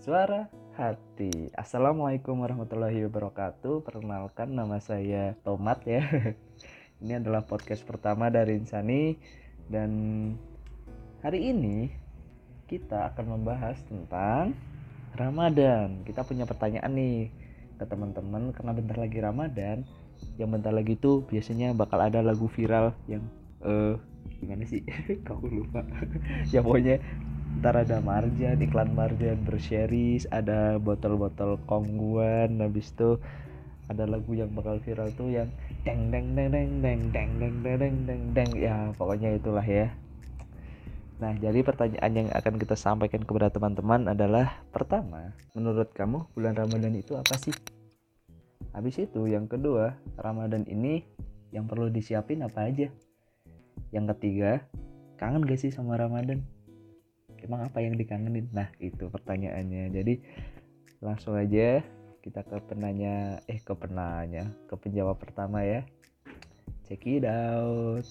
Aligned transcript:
Suara 0.00 0.48
Hati. 0.80 1.52
Assalamualaikum 1.52 2.32
warahmatullahi 2.40 3.04
wabarakatuh. 3.04 3.84
Perkenalkan 3.84 4.48
nama 4.48 4.80
saya 4.80 5.36
Tomat 5.44 5.84
ya. 5.84 6.00
Ini 7.04 7.20
adalah 7.20 7.44
podcast 7.44 7.84
pertama 7.84 8.32
dari 8.32 8.56
Insani 8.56 9.20
dan 9.68 9.92
hari 11.20 11.52
ini 11.52 11.92
kita 12.64 13.12
akan 13.12 13.36
membahas 13.36 13.76
tentang 13.84 14.56
Ramadan. 15.20 16.00
Kita 16.08 16.24
punya 16.24 16.48
pertanyaan 16.48 16.96
nih 16.96 17.28
ke 17.76 17.84
teman-teman 17.84 18.56
karena 18.56 18.72
bentar 18.72 18.96
lagi 18.96 19.20
Ramadan. 19.20 19.84
Yang 20.40 20.48
bentar 20.48 20.72
lagi 20.72 20.96
tuh 20.96 21.28
biasanya 21.28 21.76
bakal 21.76 22.00
ada 22.00 22.24
lagu 22.24 22.48
viral 22.48 22.96
yang 23.04 23.20
eh 23.60 23.68
uh, 23.68 23.94
gimana 24.40 24.64
sih? 24.64 24.80
Kau 25.28 25.44
lupa. 25.44 25.84
ya 26.56 26.64
pokoknya 26.64 27.04
ntar 27.60 27.76
ada 27.76 28.00
marjan 28.00 28.56
iklan 28.56 28.96
marjan 28.96 29.36
berseries 29.44 30.24
ada 30.32 30.80
botol-botol 30.80 31.60
kongguan 31.68 32.56
habis 32.56 32.88
itu 32.88 33.20
ada 33.92 34.08
lagu 34.08 34.32
yang 34.32 34.48
bakal 34.56 34.80
viral 34.80 35.12
tuh 35.12 35.28
yang 35.28 35.52
deng 35.84 36.08
deng 36.08 36.32
deng 36.32 36.48
deng 36.48 36.80
deng 36.80 37.00
deng 37.12 37.30
deng 37.36 37.56
deng 37.60 37.96
deng 38.08 38.22
deng 38.32 38.50
ya 38.56 38.96
pokoknya 38.96 39.36
itulah 39.36 39.60
ya 39.60 39.92
nah 41.20 41.36
jadi 41.36 41.60
pertanyaan 41.60 42.12
yang 42.16 42.28
akan 42.32 42.56
kita 42.56 42.80
sampaikan 42.80 43.28
kepada 43.28 43.52
teman-teman 43.52 44.08
adalah 44.08 44.64
pertama 44.72 45.36
menurut 45.52 45.92
kamu 45.92 46.32
bulan 46.32 46.56
Ramadan 46.56 46.96
itu 46.96 47.12
apa 47.12 47.36
sih 47.36 47.52
habis 48.72 48.96
itu 48.96 49.28
yang 49.28 49.44
kedua 49.44 50.00
Ramadan 50.16 50.64
ini 50.64 51.04
yang 51.52 51.68
perlu 51.68 51.92
disiapin 51.92 52.40
apa 52.40 52.72
aja 52.72 52.88
yang 53.92 54.08
ketiga 54.16 54.64
kangen 55.20 55.44
gak 55.44 55.60
sih 55.60 55.68
sama 55.68 56.00
Ramadan 56.00 56.40
emang 57.44 57.66
apa 57.68 57.78
yang 57.82 57.96
dikangenin? 57.96 58.48
Nah 58.52 58.68
itu 58.80 59.08
pertanyaannya. 59.08 59.92
Jadi 59.92 60.14
langsung 61.00 61.36
aja 61.36 61.80
kita 62.20 62.44
ke 62.44 62.56
penanya 62.68 63.40
eh 63.48 63.56
ke 63.56 63.72
penanya 63.72 64.52
ke 64.68 64.74
penjawab 64.76 65.16
pertama 65.16 65.64
ya. 65.64 65.82
Check 66.84 67.06
it 67.06 67.24
out. 67.24 68.06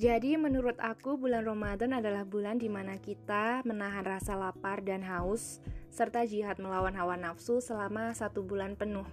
Jadi 0.00 0.32
menurut 0.40 0.80
aku 0.80 1.20
bulan 1.20 1.44
Ramadan 1.44 1.92
adalah 1.92 2.24
bulan 2.24 2.56
di 2.56 2.72
mana 2.72 2.96
kita 2.96 3.60
menahan 3.68 4.00
rasa 4.00 4.32
lapar 4.32 4.80
dan 4.80 5.04
haus 5.04 5.60
serta 5.92 6.24
jihad 6.24 6.56
melawan 6.56 6.96
hawa 6.96 7.20
nafsu 7.20 7.60
selama 7.60 8.16
satu 8.16 8.40
bulan 8.40 8.80
penuh. 8.80 9.04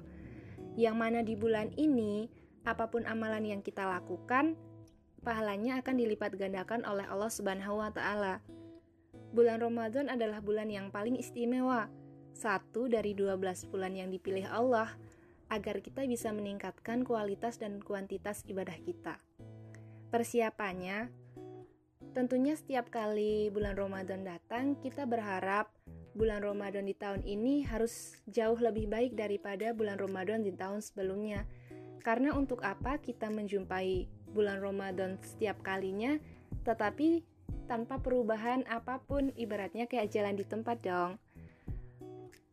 Yang 0.79 0.95
mana 0.95 1.19
di 1.25 1.35
bulan 1.35 1.75
ini, 1.75 2.31
apa 2.63 2.87
pun 2.87 3.03
amalan 3.03 3.43
yang 3.43 3.61
kita 3.65 3.83
lakukan, 3.83 4.55
pahalanya 5.27 5.83
akan 5.83 5.99
dilipat 5.99 6.39
gandakan 6.39 6.87
oleh 6.87 7.03
Allah 7.03 7.27
Subhanahu 7.27 7.83
wa 7.83 7.91
taala. 7.91 8.39
Bulan 9.35 9.59
Ramadan 9.59 10.07
adalah 10.07 10.39
bulan 10.39 10.71
yang 10.71 10.87
paling 10.87 11.19
istimewa, 11.19 11.91
satu 12.31 12.87
dari 12.87 13.11
12 13.11 13.67
bulan 13.67 13.91
yang 13.91 14.07
dipilih 14.07 14.47
Allah 14.47 14.95
agar 15.51 15.83
kita 15.83 16.07
bisa 16.07 16.31
meningkatkan 16.31 17.03
kualitas 17.03 17.59
dan 17.59 17.83
kuantitas 17.83 18.47
ibadah 18.47 18.79
kita. 18.79 19.19
Persiapannya 20.07 21.11
tentunya 22.15 22.55
setiap 22.55 22.87
kali 22.87 23.51
bulan 23.51 23.75
Ramadan 23.75 24.23
datang 24.23 24.79
kita 24.79 25.03
berharap 25.03 25.67
bulan 26.15 26.39
Ramadan 26.39 26.87
di 26.87 26.95
tahun 26.95 27.27
ini 27.27 27.67
harus 27.67 28.15
jauh 28.31 28.57
lebih 28.57 28.87
baik 28.87 29.19
daripada 29.19 29.75
bulan 29.75 29.99
Ramadan 29.99 30.39
di 30.39 30.55
tahun 30.55 30.79
sebelumnya. 30.79 31.43
Karena 31.99 32.31
untuk 32.31 32.63
apa 32.63 32.95
kita 33.03 33.27
menjumpai 33.27 34.16
bulan 34.37 34.61
Ramadan 34.61 35.17
setiap 35.25 35.65
kalinya, 35.65 36.21
tetapi 36.61 37.25
tanpa 37.65 37.97
perubahan 37.97 38.61
apa 38.69 39.01
pun, 39.01 39.33
ibaratnya 39.33 39.89
kayak 39.89 40.13
jalan 40.13 40.37
di 40.37 40.45
tempat 40.45 40.77
dong. 40.85 41.17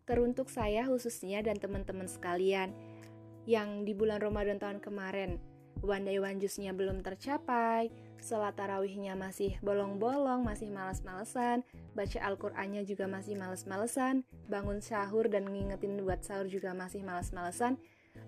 Teruntuk 0.08 0.48
saya 0.48 0.88
khususnya 0.88 1.44
dan 1.44 1.60
teman-teman 1.60 2.09
sekalian 2.09 2.72
yang 3.44 3.84
di 3.84 3.92
bulan 3.92 4.25
Ramadan 4.25 4.56
tahun 4.56 4.81
kemarin, 4.81 5.36
one 5.84 6.04
day 6.09 6.16
one 6.16 6.41
juice-nya 6.41 6.72
belum 6.72 7.04
tercapai, 7.04 7.92
sholat 8.16 8.56
tarawihnya 8.56 9.12
masih 9.14 9.60
bolong-bolong, 9.60 10.41
masih 10.41 10.72
males-malesan, 10.72 11.60
baca 11.92 12.19
Al-Qur'annya 12.25 12.88
juga 12.88 13.04
masih 13.04 13.36
males-malesan, 13.36 14.25
bangun 14.48 14.80
sahur 14.80 15.28
dan 15.28 15.44
ngingetin 15.44 16.00
buat 16.00 16.25
sahur 16.25 16.48
juga 16.48 16.72
masih 16.72 17.04
males-malesan, 17.04 17.76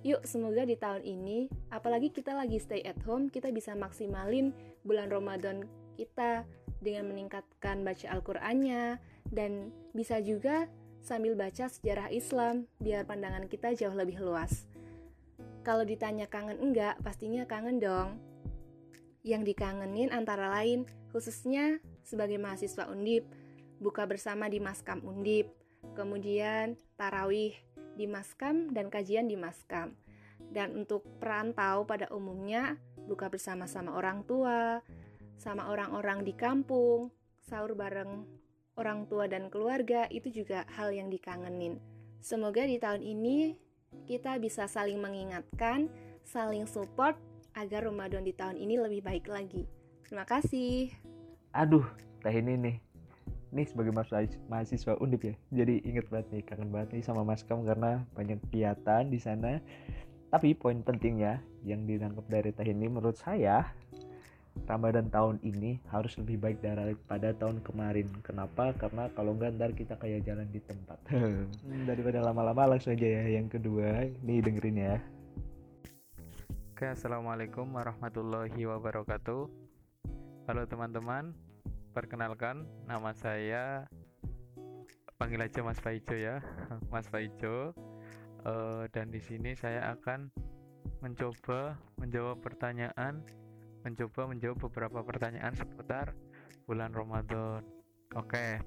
Yuk, 0.06 0.22
semoga 0.22 0.62
di 0.62 0.78
tahun 0.78 1.02
ini, 1.02 1.50
apalagi 1.74 2.14
kita 2.14 2.30
lagi 2.30 2.62
stay 2.62 2.78
at 2.86 2.98
home, 3.02 3.26
kita 3.26 3.50
bisa 3.50 3.74
maksimalin 3.74 4.54
bulan 4.86 5.10
Ramadan 5.10 5.66
kita 5.98 6.46
dengan 6.78 7.10
meningkatkan 7.10 7.82
baca 7.82 8.06
Al-Qur'annya 8.14 9.02
dan 9.34 9.74
bisa 9.90 10.22
juga 10.22 10.70
sambil 11.02 11.34
baca 11.34 11.66
sejarah 11.66 12.10
Islam 12.14 12.70
biar 12.78 13.02
pandangan 13.02 13.50
kita 13.50 13.74
jauh 13.74 13.94
lebih 13.94 14.22
luas. 14.22 14.70
Kalau 15.66 15.82
ditanya 15.82 16.30
kangen 16.30 16.62
enggak, 16.62 17.02
pastinya 17.02 17.42
kangen 17.42 17.82
dong. 17.82 18.22
Yang 19.26 19.54
dikangenin 19.54 20.14
antara 20.14 20.46
lain 20.46 20.86
khususnya 21.10 21.82
sebagai 22.06 22.38
mahasiswa 22.38 22.86
Undip, 22.86 23.26
buka 23.82 24.06
bersama 24.06 24.46
di 24.46 24.62
Maskam 24.62 25.02
Undip, 25.02 25.50
kemudian 25.98 26.78
tarawih, 26.94 27.58
di 27.96 28.04
Maskam 28.04 28.70
dan 28.76 28.92
kajian 28.92 29.26
di 29.26 29.34
Maskam. 29.34 29.96
Dan 30.36 30.76
untuk 30.76 31.02
perantau 31.16 31.88
pada 31.88 32.06
umumnya 32.12 32.76
buka 33.08 33.32
bersama-sama 33.32 33.96
orang 33.96 34.22
tua, 34.28 34.84
sama 35.40 35.72
orang-orang 35.72 36.22
di 36.22 36.36
kampung, 36.36 37.08
sahur 37.40 37.72
bareng 37.72 38.28
orang 38.76 39.08
tua 39.08 39.24
dan 39.26 39.48
keluarga 39.48 40.04
itu 40.12 40.28
juga 40.28 40.68
hal 40.76 40.92
yang 40.92 41.08
dikangenin. 41.08 41.80
Semoga 42.20 42.68
di 42.68 42.76
tahun 42.76 43.00
ini 43.00 43.56
kita 44.04 44.36
bisa 44.36 44.68
saling 44.68 45.00
mengingatkan, 45.00 45.88
saling 46.26 46.68
support 46.68 47.16
agar 47.56 47.88
Ramadan 47.88 48.20
di 48.26 48.36
tahun 48.36 48.60
ini 48.60 48.76
lebih 48.76 49.00
baik 49.00 49.26
lagi. 49.32 49.64
Terima 50.04 50.28
kasih. 50.28 50.92
Aduh, 51.56 51.88
teh 52.20 52.36
ini 52.36 52.54
nih 52.60 52.76
nih 53.56 53.66
sebagai 53.66 53.96
mahasiswa 54.52 55.00
undip 55.00 55.24
ya 55.24 55.34
jadi 55.50 55.80
inget 55.88 56.06
banget 56.12 56.28
nih 56.36 56.42
kangen 56.44 56.68
banget 56.68 57.00
nih 57.00 57.02
sama 57.02 57.24
Maskam 57.24 57.64
karena 57.64 58.04
banyak 58.12 58.36
kegiatan 58.48 59.08
di 59.08 59.16
sana 59.16 59.58
tapi 60.28 60.52
poin 60.52 60.84
pentingnya 60.84 61.40
yang 61.64 61.88
ditangkap 61.88 62.28
dari 62.28 62.52
teh 62.52 62.68
ini 62.68 62.86
menurut 62.92 63.16
saya 63.16 63.72
Ramadan 64.64 65.12
tahun 65.12 65.36
ini 65.44 65.76
harus 65.92 66.16
lebih 66.16 66.40
baik 66.40 66.64
daripada 66.64 67.36
tahun 67.36 67.60
kemarin. 67.60 68.08
Kenapa? 68.24 68.72
Karena 68.80 69.12
kalau 69.12 69.36
enggak 69.36 69.52
ntar 69.60 69.70
kita 69.76 70.00
kayak 70.00 70.24
jalan 70.24 70.48
di 70.48 70.64
tempat. 70.64 70.96
Hmm, 71.12 71.84
daripada 71.84 72.24
lama-lama 72.24 72.74
langsung 72.74 72.96
aja 72.96 73.04
ya. 73.04 73.36
Yang 73.36 73.60
kedua, 73.60 74.08
nih 74.24 74.40
dengerin 74.40 74.78
ya. 74.80 74.96
Oke, 76.72 76.88
assalamualaikum 76.88 77.68
warahmatullahi 77.68 78.56
wabarakatuh. 78.68 79.48
Halo 80.46 80.62
teman-teman, 80.68 81.34
perkenalkan 81.96 82.68
nama 82.84 83.16
saya 83.16 83.88
panggil 85.16 85.40
aja 85.40 85.64
Mas 85.64 85.80
Faijo 85.80 86.12
ya. 86.12 86.44
Mas 86.92 87.08
Faijo. 87.08 87.72
Uh, 88.44 88.84
dan 88.92 89.08
di 89.08 89.18
sini 89.18 89.56
saya 89.56 89.96
akan 89.96 90.28
mencoba 91.00 91.80
menjawab 91.98 92.38
pertanyaan 92.44 93.24
mencoba 93.82 94.28
menjawab 94.30 94.60
beberapa 94.70 95.02
pertanyaan 95.02 95.56
seputar 95.56 96.12
bulan 96.68 96.92
Ramadan. 96.92 97.64
Oke 98.12 98.60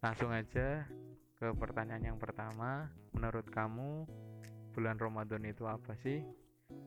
langsung 0.00 0.32
aja 0.32 0.88
ke 1.36 1.46
pertanyaan 1.52 2.16
yang 2.16 2.18
pertama. 2.18 2.88
Menurut 3.12 3.46
kamu 3.52 4.08
bulan 4.72 4.96
Ramadan 4.96 5.44
itu 5.44 5.68
apa 5.68 5.92
sih? 6.00 6.24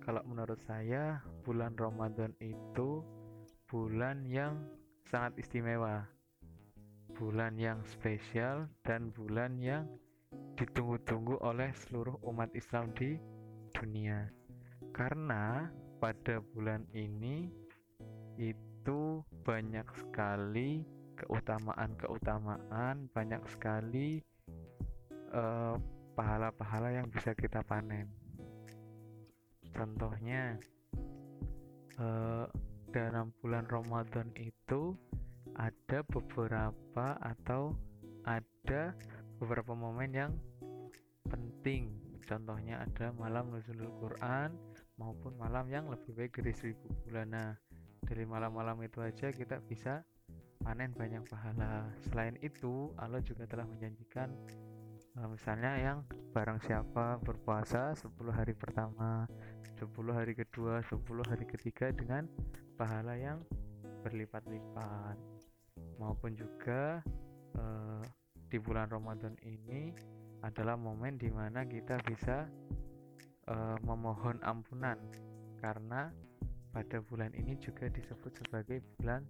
Kalau 0.01 0.25
menurut 0.25 0.59
saya 0.65 1.21
bulan 1.45 1.77
Ramadan 1.77 2.33
itu 2.43 3.05
bulan 3.69 4.27
yang 4.27 4.67
sangat 5.07 5.39
istimewa. 5.39 6.07
Bulan 7.13 7.59
yang 7.61 7.85
spesial 7.85 8.67
dan 8.81 9.13
bulan 9.13 9.61
yang 9.61 9.85
ditunggu-tunggu 10.57 11.37
oleh 11.45 11.69
seluruh 11.85 12.17
umat 12.25 12.49
Islam 12.57 12.89
di 12.97 13.19
dunia. 13.73 14.29
Karena 14.93 15.69
pada 16.01 16.41
bulan 16.41 16.85
ini 16.93 17.49
itu 18.37 19.21
banyak 19.45 19.85
sekali 19.93 20.81
keutamaan-keutamaan 21.13 23.07
banyak 23.13 23.41
sekali 23.45 24.17
eh, 25.29 25.75
pahala-pahala 26.13 26.93
yang 26.93 27.09
bisa 27.09 27.33
kita 27.33 27.61
panen. 27.65 28.09
Contohnya 29.73 30.61
uh, 31.97 32.45
dalam 32.93 33.33
bulan 33.41 33.65
Ramadan 33.65 34.29
itu 34.37 34.93
ada 35.57 36.05
beberapa 36.05 37.17
atau 37.17 37.73
ada 38.21 38.93
beberapa 39.41 39.73
momen 39.73 40.13
yang 40.13 40.31
penting. 41.25 41.89
Contohnya 42.23 42.85
ada 42.85 43.09
malam 43.17 43.49
nuzulul 43.49 43.89
Quran 43.97 44.53
maupun 45.01 45.33
malam 45.41 45.65
yang 45.73 45.89
lebih 45.89 46.13
baik 46.13 46.37
dari 46.37 46.53
seribu 46.53 46.85
bulan. 47.03 47.33
Nah 47.33 47.51
dari 48.05 48.29
malam-malam 48.29 48.77
itu 48.85 49.01
aja 49.01 49.33
kita 49.33 49.57
bisa 49.65 50.05
panen 50.61 50.93
banyak 50.93 51.25
pahala. 51.27 51.89
Selain 52.07 52.37
itu 52.45 52.93
Allah 53.01 53.19
juga 53.25 53.49
telah 53.49 53.65
menjanjikan 53.65 54.29
uh, 55.17 55.27
misalnya 55.33 55.81
yang 55.81 55.97
barang 56.31 56.61
siapa 56.63 57.19
berpuasa 57.25 57.97
10 57.97 58.13
hari 58.31 58.53
pertama 58.53 59.25
10 59.79 59.89
hari 60.11 60.33
kedua 60.35 60.83
10 60.83 60.99
hari 61.31 61.45
ketiga 61.47 61.89
dengan 61.95 62.27
pahala 62.75 63.15
yang 63.15 63.39
berlipat-lipat. 64.03 65.17
Maupun 65.97 66.35
juga 66.35 66.99
uh, 67.55 68.03
di 68.51 68.57
bulan 68.59 68.91
Ramadan 68.91 69.33
ini 69.47 69.95
adalah 70.43 70.75
momen 70.75 71.15
di 71.15 71.31
mana 71.31 71.63
kita 71.63 71.97
bisa 72.03 72.45
uh, 73.47 73.77
memohon 73.81 74.43
ampunan. 74.43 74.99
Karena 75.63 76.11
pada 76.75 76.99
bulan 76.99 77.31
ini 77.31 77.55
juga 77.61 77.87
disebut 77.87 78.43
sebagai 78.43 78.83
bulan 78.99 79.23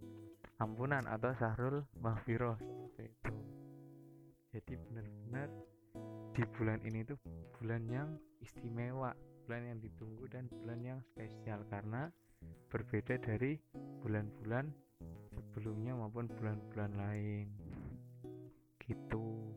ampunan 0.57 1.05
atau 1.05 1.35
sahrul 1.37 1.85
mahfiroh 2.01 2.57
seperti 2.57 3.11
itu. 3.11 3.35
Jadi 4.53 4.73
benar-benar 4.79 5.49
di 6.33 6.43
bulan 6.57 6.79
ini 6.81 7.05
tuh 7.05 7.17
bulan 7.59 7.85
yang 7.89 8.09
istimewa 8.41 9.13
bulan 9.43 9.75
yang 9.75 9.79
ditunggu 9.83 10.25
dan 10.31 10.47
bulan 10.47 10.79
yang 10.79 10.99
spesial 11.03 11.59
karena 11.67 12.07
berbeda 12.71 13.19
dari 13.19 13.59
bulan-bulan 13.99 14.71
sebelumnya 15.29 15.93
maupun 15.93 16.31
bulan-bulan 16.31 16.91
lain. 16.95 17.47
Gitu. 18.79 19.53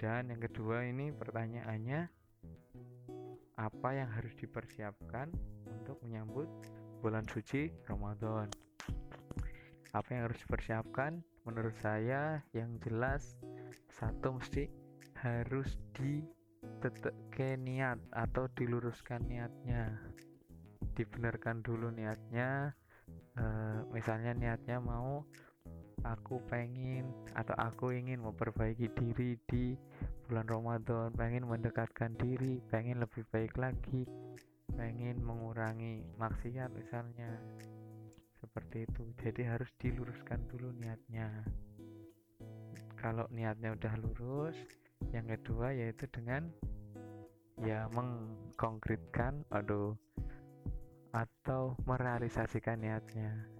Dan 0.00 0.34
yang 0.34 0.42
kedua 0.42 0.82
ini 0.88 1.14
pertanyaannya 1.14 2.10
apa 3.60 3.88
yang 3.94 4.10
harus 4.10 4.34
dipersiapkan 4.34 5.30
untuk 5.70 6.02
menyambut 6.02 6.50
bulan 6.98 7.22
suci 7.30 7.70
Ramadan? 7.86 8.50
Apa 9.94 10.08
yang 10.10 10.26
harus 10.26 10.40
dipersiapkan? 10.42 11.22
Menurut 11.46 11.74
saya 11.78 12.42
yang 12.54 12.78
jelas 12.82 13.38
satu 13.94 14.38
mesti 14.38 14.66
harus 15.22 15.78
ditetek 16.82 17.62
niat 17.62 17.98
atau 18.10 18.50
diluruskan 18.58 19.22
niatnya. 19.30 20.02
Dibenarkan 20.98 21.62
dulu 21.62 21.94
niatnya 21.94 22.74
e, 23.38 23.44
misalnya 23.94 24.34
niatnya 24.34 24.82
mau 24.82 25.22
aku 26.02 26.42
pengen 26.50 27.06
atau 27.38 27.54
aku 27.54 27.94
ingin 27.94 28.18
memperbaiki 28.18 28.90
diri 28.98 29.38
di 29.46 29.78
bulan 30.26 30.50
Ramadan 30.50 31.14
pengen 31.14 31.46
mendekatkan 31.46 32.18
diri 32.18 32.58
pengen 32.66 32.98
lebih 32.98 33.22
baik 33.30 33.54
lagi 33.54 34.02
pengen 34.74 35.20
mengurangi 35.22 36.02
maksiat 36.16 36.72
misalnya. 36.72 37.30
Seperti 38.42 38.90
itu. 38.90 39.06
Jadi 39.22 39.46
harus 39.46 39.70
diluruskan 39.78 40.50
dulu 40.50 40.74
niatnya. 40.74 41.30
Kalau 42.98 43.30
niatnya 43.30 43.74
udah 43.78 43.94
lurus 44.02 44.58
yang 45.10 45.26
kedua 45.26 45.74
yaitu 45.74 46.06
dengan 46.14 46.46
ya 47.58 47.90
mengkonkretkan 47.90 49.42
aduh 49.50 49.98
atau 51.12 51.74
merealisasikan 51.84 52.78
niatnya. 52.80 53.50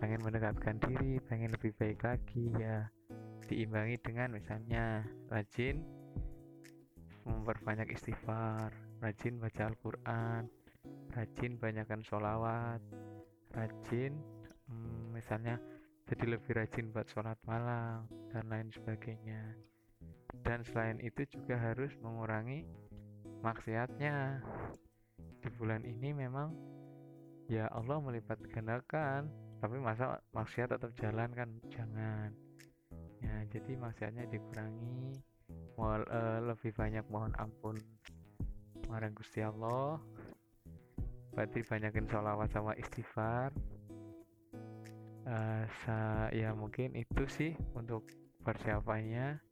Pengen 0.00 0.20
mendekatkan 0.20 0.76
diri 0.84 1.20
pengen 1.24 1.56
lebih 1.56 1.72
baik 1.80 2.04
lagi 2.04 2.52
ya 2.56 2.88
diimbangi 3.50 3.98
dengan 3.98 4.30
misalnya 4.30 5.02
rajin 5.26 5.82
memperbanyak 7.26 7.90
istighfar 7.98 8.70
rajin 9.02 9.42
baca 9.42 9.66
Al-Quran 9.66 10.46
rajin 11.10 11.58
banyakkan 11.58 11.98
sholawat 12.06 12.78
rajin 13.50 14.14
hmm, 14.70 15.10
misalnya 15.10 15.58
jadi 16.06 16.38
lebih 16.38 16.62
rajin 16.62 16.94
buat 16.94 17.10
sholat 17.10 17.38
malam 17.42 18.06
dan 18.30 18.46
lain 18.46 18.70
sebagainya 18.70 19.58
dan 20.44 20.64
selain 20.64 20.98
itu 21.00 21.26
juga 21.28 21.56
harus 21.56 21.92
mengurangi 22.00 22.64
maksiatnya. 23.44 24.40
Di 25.40 25.48
bulan 25.56 25.84
ini 25.84 26.12
memang 26.12 26.52
ya 27.48 27.68
Allah 27.72 28.00
melipat 28.00 28.40
gandakan. 28.52 29.28
Tapi 29.60 29.76
masa 29.76 30.16
maksiat 30.32 30.72
tetap 30.72 30.92
jalan 30.96 31.28
kan? 31.36 31.48
Jangan. 31.68 32.32
Ya 33.20 33.44
jadi 33.52 33.76
maksiatnya 33.76 34.24
dikurangi. 34.32 35.20
Mau 35.76 36.00
uh, 36.00 36.40
lebih 36.44 36.72
banyak 36.72 37.04
mohon 37.12 37.32
ampun. 37.36 37.76
Marang 38.88 39.12
Gusti 39.12 39.44
Allah. 39.44 40.00
Berarti 41.36 41.60
banyakin 41.62 42.08
sholawat 42.08 42.48
sama 42.52 42.72
istighfar. 42.80 43.52
Uh, 45.28 45.62
sa 45.84 46.26
ya 46.32 46.56
mungkin 46.56 46.96
itu 46.96 47.28
sih 47.28 47.52
untuk 47.76 48.08
persiapannya 48.40 49.49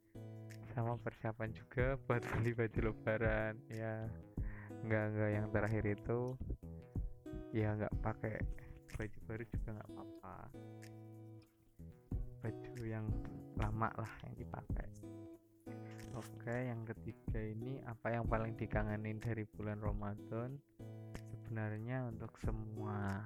sama 0.73 0.97
persiapan 1.01 1.49
juga 1.53 1.95
buat 2.05 2.23
beli 2.35 2.51
baju 2.53 2.79
lebaran 2.91 3.55
ya 3.69 4.07
nggak 4.85 5.05
nggak 5.15 5.31
yang 5.33 5.47
terakhir 5.51 5.83
itu 5.85 6.19
ya 7.51 7.73
nggak 7.75 7.93
pakai 8.05 8.37
baju 8.95 9.17
baru 9.27 9.43
juga 9.49 9.67
nggak 9.75 9.89
apa-apa 9.89 10.37
baju 12.39 12.81
yang 12.85 13.05
lama 13.59 13.89
lah 13.97 14.13
yang 14.23 14.33
dipakai 14.39 14.89
Oke, 16.19 16.51
yang 16.51 16.83
ketiga 16.83 17.39
ini 17.39 17.79
apa 17.87 18.11
yang 18.11 18.27
paling 18.27 18.51
dikangenin 18.59 19.23
dari 19.23 19.47
bulan 19.55 19.79
Ramadan? 19.79 20.59
Sebenarnya 21.15 22.11
untuk 22.11 22.35
semua 22.43 23.23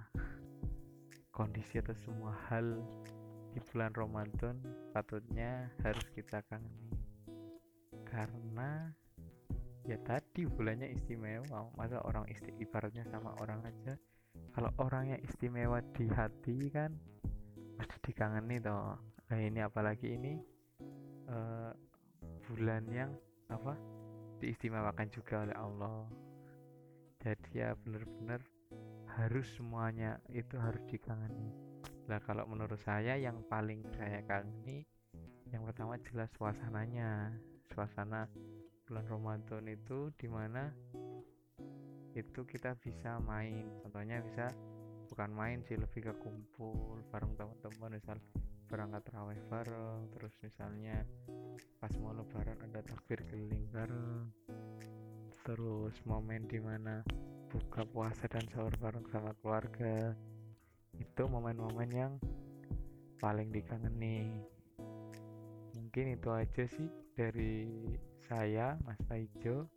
kondisi 1.33 1.81
atau 1.81 1.97
semua 2.05 2.37
hal 2.53 2.77
di 3.49 3.59
bulan 3.73 3.89
Ramadan 3.97 4.61
patutnya 4.93 5.73
harus 5.81 6.05
kita 6.13 6.45
kangeni. 6.45 6.92
Karena 8.13 8.93
ya 9.89 9.97
tadi 10.05 10.45
bulannya 10.45 10.93
istimewa, 10.93 11.73
masa 11.73 11.97
orang 12.05 12.29
isti 12.29 12.53
ibaratnya 12.61 13.09
sama 13.09 13.33
orang 13.41 13.65
aja. 13.65 13.97
Kalau 14.53 14.69
orangnya 14.77 15.17
istimewa 15.25 15.81
di 15.97 16.05
hati 16.05 16.69
kan 16.69 16.93
mesti 17.81 17.97
dikangeni 18.05 18.61
toh. 18.61 19.01
Nah, 19.33 19.39
ini 19.41 19.65
apalagi 19.65 20.13
ini 20.13 20.37
uh, 21.25 21.73
bulan 22.45 22.85
yang 22.93 23.11
apa 23.49 23.73
diistimewakan 24.43 25.07
juga 25.13 25.47
oleh 25.47 25.55
Allah 25.55 26.03
jadi 27.23 27.49
ya 27.55 27.69
benar-benar 27.79 28.43
harus 29.15 29.47
semuanya 29.55 30.19
itu 30.27 30.59
harus 30.59 30.83
dikangeni 30.91 31.55
nah 32.11 32.19
kalau 32.19 32.43
menurut 32.43 32.79
saya 32.83 33.15
yang 33.15 33.39
paling 33.47 33.87
saya 33.95 34.19
kangeni 34.27 34.83
yang 35.47 35.63
pertama 35.63 35.95
jelas 36.03 36.27
suasananya 36.35 37.31
suasana 37.71 38.27
bulan 38.83 39.05
Ramadan 39.07 39.63
itu 39.71 40.11
di 40.19 40.27
mana 40.27 40.67
itu 42.13 42.45
kita 42.45 42.75
bisa 42.77 43.17
main. 43.23 43.65
Contohnya 43.81 44.21
bisa 44.21 44.51
bukan 45.07 45.29
main 45.31 45.59
sih 45.63 45.77
lebih 45.77 46.11
ke 46.11 46.13
kumpul 46.19 46.99
bareng 47.13 47.33
teman-teman 47.37 47.97
misal 47.97 48.17
berangkat 48.67 49.03
raweh 49.13 49.37
bareng 49.47 50.09
terus 50.17 50.33
misalnya 50.41 51.05
pas 51.77 51.93
mau 52.01 52.15
lebaran 52.15 52.57
ada 52.65 52.81
takbir 52.81 53.21
keliling 53.29 53.69
bareng 53.69 54.25
terus 55.45 55.93
momen 56.07 56.49
di 56.49 56.57
mana 56.57 57.03
buka 57.51 57.85
puasa 57.85 58.25
dan 58.25 58.47
sahur 58.49 58.73
bareng 58.81 59.05
sama 59.13 59.35
keluarga. 59.39 60.17
Itu 60.97 61.25
momen-momen 61.29 61.89
yang 61.93 62.13
paling 63.23 63.55
dikangeni 63.55 64.27
mungkin 65.93 66.17
itu 66.17 66.27
aja 66.33 66.65
sih 66.67 67.02
dari 67.13 67.69
saya 68.25 68.73
Mas 68.81 68.97
Paijo 69.05 69.69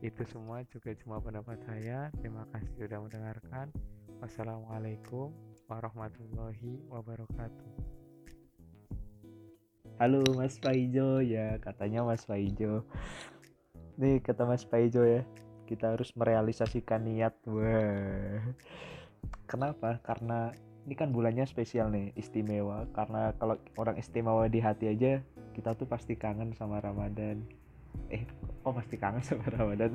itu 0.00 0.22
semua 0.24 0.64
juga 0.72 0.96
cuma 1.04 1.20
pendapat 1.20 1.60
saya. 1.68 2.08
Terima 2.18 2.48
kasih 2.48 2.72
sudah 2.80 2.98
mendengarkan. 3.04 3.68
Wassalamualaikum 4.24 5.30
warahmatullahi 5.68 6.80
wabarakatuh. 6.88 7.70
Halo 10.00 10.24
Mas 10.34 10.56
Paijo 10.56 11.20
ya 11.20 11.60
katanya 11.60 12.02
Mas 12.02 12.24
Paijo 12.24 12.88
nih 14.00 14.24
kata 14.24 14.48
Mas 14.48 14.64
Paijo 14.64 15.04
ya 15.04 15.22
kita 15.68 15.92
harus 15.92 16.10
merealisasikan 16.16 17.04
niat. 17.04 17.36
Wah. 17.46 18.40
Kenapa? 19.44 20.00
Karena 20.00 20.50
ini 20.88 20.94
kan 20.96 21.12
bulannya 21.12 21.44
spesial 21.44 21.92
nih 21.92 22.16
istimewa. 22.16 22.88
Karena 22.96 23.36
kalau 23.36 23.60
orang 23.76 24.00
istimewa 24.00 24.48
di 24.48 24.58
hati 24.58 24.88
aja 24.88 25.20
kita 25.52 25.76
tuh 25.76 25.86
pasti 25.86 26.16
kangen 26.16 26.56
sama 26.56 26.80
Ramadan. 26.80 27.44
Eh 28.08 28.24
oh 28.64 28.72
pasti 28.72 28.96
kangen 28.96 29.20
sama 29.20 29.44
Ramadan? 29.56 29.94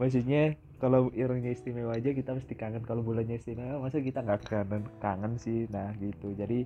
Maksudnya 0.00 0.56
kalau 0.80 1.12
orangnya 1.12 1.52
istimewa 1.52 1.92
aja 1.94 2.10
kita 2.16 2.32
pasti 2.32 2.56
kangen. 2.56 2.82
Kalau 2.88 3.04
bulannya 3.04 3.36
istimewa 3.36 3.84
masa 3.84 4.00
kita 4.00 4.24
nggak 4.24 4.48
kangen 4.48 4.84
kangen 4.98 5.32
sih? 5.36 5.68
Nah 5.68 5.92
gitu. 6.00 6.32
Jadi 6.32 6.64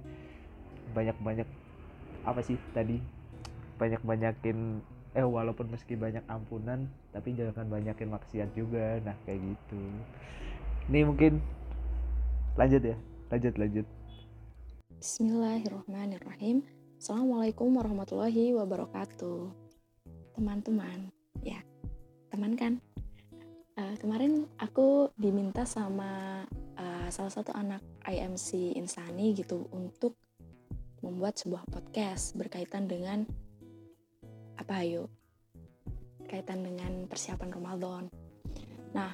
banyak-banyak 0.94 1.48
apa 2.22 2.40
sih 2.46 2.56
tadi? 2.70 3.02
Banyak-banyakin 3.82 4.58
eh 5.12 5.26
walaupun 5.26 5.68
meski 5.68 5.92
banyak 5.92 6.24
ampunan 6.24 6.88
tapi 7.12 7.34
jangan 7.34 7.66
banyakin 7.66 8.08
maksiat 8.08 8.54
juga. 8.54 9.02
Nah 9.02 9.18
kayak 9.26 9.42
gitu. 9.42 9.82
Ini 10.88 11.04
mungkin 11.04 11.42
lanjut 12.54 12.82
ya. 12.84 12.96
Lanjut 13.32 13.54
lanjut. 13.58 13.86
Bismillahirrahmanirrahim. 15.02 16.81
Assalamualaikum 17.02 17.74
warahmatullahi 17.74 18.54
wabarakatuh. 18.54 19.50
Teman-teman, 20.38 21.10
ya, 21.42 21.58
teman 22.30 22.54
kan? 22.54 22.78
Uh, 23.74 23.98
kemarin 23.98 24.46
aku 24.54 25.10
diminta 25.18 25.66
sama 25.66 26.46
uh, 26.78 27.10
salah 27.10 27.34
satu 27.34 27.50
anak 27.58 27.82
IMC 28.06 28.78
Insani 28.78 29.34
gitu 29.34 29.66
untuk 29.74 30.14
membuat 31.02 31.42
sebuah 31.42 31.66
podcast 31.74 32.38
berkaitan 32.38 32.86
dengan 32.86 33.26
apa 34.54 34.86
ayo? 34.86 35.10
Kaitan 36.30 36.62
dengan 36.62 37.10
persiapan 37.10 37.50
Ramadan. 37.50 38.06
Nah, 38.94 39.10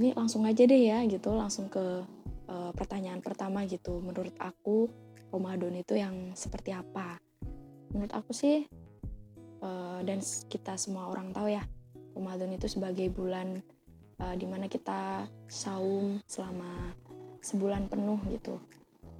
ini 0.00 0.16
langsung 0.16 0.48
aja 0.48 0.64
deh 0.64 0.80
ya 0.80 1.04
gitu, 1.04 1.36
langsung 1.36 1.68
ke 1.68 2.08
uh, 2.48 2.72
pertanyaan 2.72 3.20
pertama 3.20 3.68
gitu. 3.68 4.00
Menurut 4.00 4.32
aku 4.40 4.88
Ramadan 5.28 5.76
itu 5.76 5.94
yang 5.96 6.32
seperti 6.32 6.72
apa? 6.72 7.20
Menurut 7.92 8.12
aku 8.16 8.32
sih 8.32 8.64
uh, 9.60 10.00
dan 10.04 10.20
kita 10.48 10.76
semua 10.80 11.08
orang 11.12 11.32
tahu 11.36 11.52
ya, 11.52 11.64
Ramadan 12.16 12.52
itu 12.56 12.66
sebagai 12.68 13.12
bulan 13.12 13.60
uh, 14.20 14.34
di 14.36 14.46
mana 14.48 14.68
kita 14.68 15.28
saum 15.48 16.20
selama 16.24 16.92
sebulan 17.44 17.92
penuh 17.92 18.20
gitu. 18.32 18.56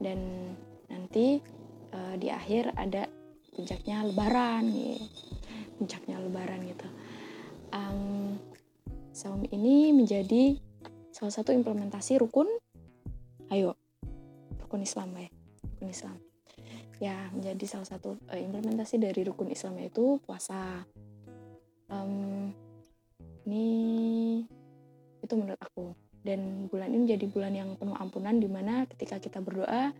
Dan 0.00 0.52
nanti 0.88 1.44
uh, 1.92 2.14
di 2.16 2.32
akhir 2.32 2.72
ada 2.76 3.04
puncaknya 3.52 4.06
Lebaran, 4.08 4.64
gitu. 4.70 5.04
puncaknya 5.76 6.16
Lebaran 6.24 6.60
gitu. 6.64 6.88
Um, 7.68 8.40
saum 9.12 9.44
ini 9.52 9.92
menjadi 9.92 10.56
salah 11.12 11.34
satu 11.34 11.52
implementasi 11.52 12.16
rukun, 12.22 12.48
ayo 13.52 13.76
rukun 14.62 14.84
Islam 14.84 15.12
ya 15.16 15.37
rukun 15.78 15.94
Islam. 15.94 16.18
Ya 16.98 17.30
menjadi 17.30 17.64
salah 17.70 17.86
satu 17.86 18.18
uh, 18.26 18.34
implementasi 18.34 18.98
dari 18.98 19.22
rukun 19.22 19.54
Islam 19.54 19.78
yaitu 19.78 20.18
puasa. 20.26 20.82
Um, 21.86 22.50
ini 23.46 24.42
itu 25.22 25.34
menurut 25.38 25.62
aku. 25.62 25.94
Dan 26.26 26.66
bulan 26.66 26.90
ini 26.90 27.06
menjadi 27.06 27.26
bulan 27.30 27.54
yang 27.54 27.70
penuh 27.78 27.94
ampunan 27.94 28.42
di 28.42 28.50
mana 28.50 28.82
ketika 28.90 29.22
kita 29.22 29.38
berdoa 29.38 29.94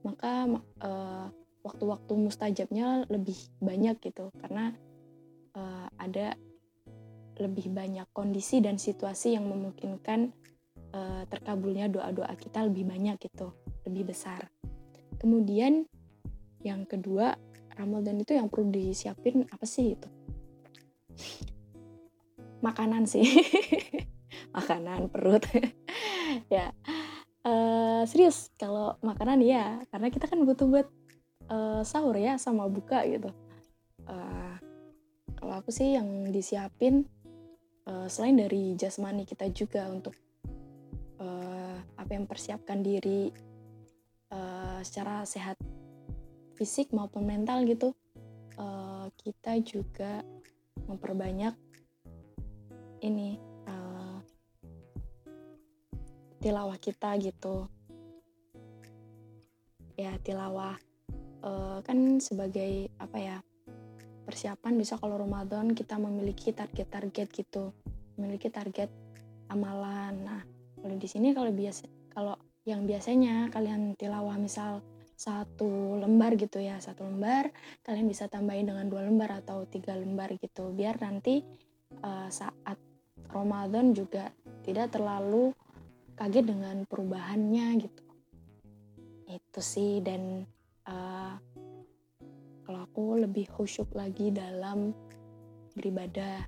maka 0.00 0.48
uh, 0.80 1.28
waktu-waktu 1.60 2.12
mustajabnya 2.16 3.04
lebih 3.12 3.36
banyak 3.60 4.00
gitu. 4.00 4.32
Karena 4.40 4.72
uh, 5.52 5.86
ada 6.00 6.32
lebih 7.38 7.70
banyak 7.70 8.08
kondisi 8.16 8.64
dan 8.64 8.80
situasi 8.80 9.36
yang 9.36 9.46
memungkinkan 9.46 10.32
uh, 10.96 11.22
terkabulnya 11.28 11.86
doa-doa 11.86 12.34
kita 12.34 12.66
lebih 12.66 12.88
banyak 12.88 13.14
gitu 13.20 13.54
lebih 13.86 14.10
besar 14.10 14.50
kemudian 15.18 15.86
yang 16.62 16.86
kedua 16.88 17.38
Ramadan 17.78 18.18
itu 18.18 18.34
yang 18.34 18.50
perlu 18.50 18.74
disiapin 18.74 19.46
apa 19.50 19.62
sih 19.62 19.94
itu 19.94 20.08
makanan 22.60 23.06
sih. 23.06 23.24
Makanan 24.56 25.10
perut. 25.10 25.44
Ya. 26.52 26.76
Uh, 27.40 28.04
serius 28.04 28.52
kalau 28.60 29.00
makanan 29.00 29.40
ya 29.40 29.80
karena 29.88 30.12
kita 30.12 30.28
kan 30.28 30.44
butuh 30.44 30.68
buat 30.68 30.88
uh, 31.48 31.80
sahur 31.80 32.12
ya 32.20 32.36
sama 32.36 32.68
buka 32.68 33.00
gitu. 33.08 33.32
Uh, 34.04 34.54
kalau 35.40 35.56
aku 35.56 35.72
sih 35.72 35.96
yang 35.96 36.28
disiapin 36.28 37.08
uh, 37.88 38.04
selain 38.12 38.36
dari 38.36 38.76
jasmani 38.76 39.24
kita 39.24 39.48
juga 39.48 39.88
untuk 39.88 40.12
uh, 41.16 41.80
apa 41.96 42.10
yang 42.12 42.28
persiapkan 42.28 42.84
diri 42.84 43.32
uh, 44.32 44.80
secara 44.84 45.24
sehat 45.28 45.56
fisik 46.58 46.90
maupun 46.90 47.22
mental 47.22 47.62
gitu 47.68 47.94
uh, 48.58 49.06
kita 49.14 49.62
juga 49.62 50.20
memperbanyak 50.84 51.54
ini 53.02 53.38
uh, 53.70 54.18
tilawah 56.42 56.78
kita 56.78 57.14
gitu. 57.22 57.70
Ya 59.98 60.14
tilawah 60.22 60.78
uh, 61.42 61.78
kan 61.82 62.22
sebagai 62.22 62.90
apa 62.98 63.18
ya 63.18 63.36
persiapan 64.26 64.78
bisa 64.78 64.94
kalau 65.00 65.18
Ramadan 65.18 65.74
kita 65.74 65.98
memiliki 65.98 66.54
target-target 66.54 67.28
gitu 67.34 67.74
memiliki 68.18 68.50
target 68.50 68.90
amalan. 69.50 70.14
Nah 70.22 70.42
kalau 70.78 70.94
di 70.94 71.08
sini 71.10 71.34
kalau 71.34 71.50
biasa 71.50 71.86
kalau 72.14 72.38
yang 72.66 72.86
biasanya 72.86 73.52
kalian 73.52 73.94
tilawah 73.94 74.38
misal 74.40 74.82
satu 75.18 75.98
lembar 75.98 76.38
gitu 76.38 76.62
ya 76.62 76.78
satu 76.78 77.02
lembar 77.02 77.50
kalian 77.82 78.06
bisa 78.06 78.30
tambahin 78.30 78.70
dengan 78.70 78.86
dua 78.86 79.02
lembar 79.02 79.42
atau 79.42 79.66
tiga 79.66 79.98
lembar 79.98 80.30
gitu 80.38 80.70
biar 80.70 81.02
nanti 81.02 81.42
uh, 82.06 82.30
saat 82.30 82.78
Ramadan 83.28 83.92
juga 83.92 84.32
tidak 84.64 84.94
terlalu 84.94 85.52
kaget 86.16 86.44
dengan 86.50 86.76
perubahannya 86.88 87.66
gitu. 87.78 88.04
Itu 89.28 89.60
sih 89.60 90.00
dan 90.00 90.42
uh, 90.88 91.34
kalau 92.64 92.80
aku 92.84 93.22
lebih 93.22 93.46
khusyuk 93.52 93.92
lagi 93.92 94.32
dalam 94.32 94.96
beribadah. 95.76 96.42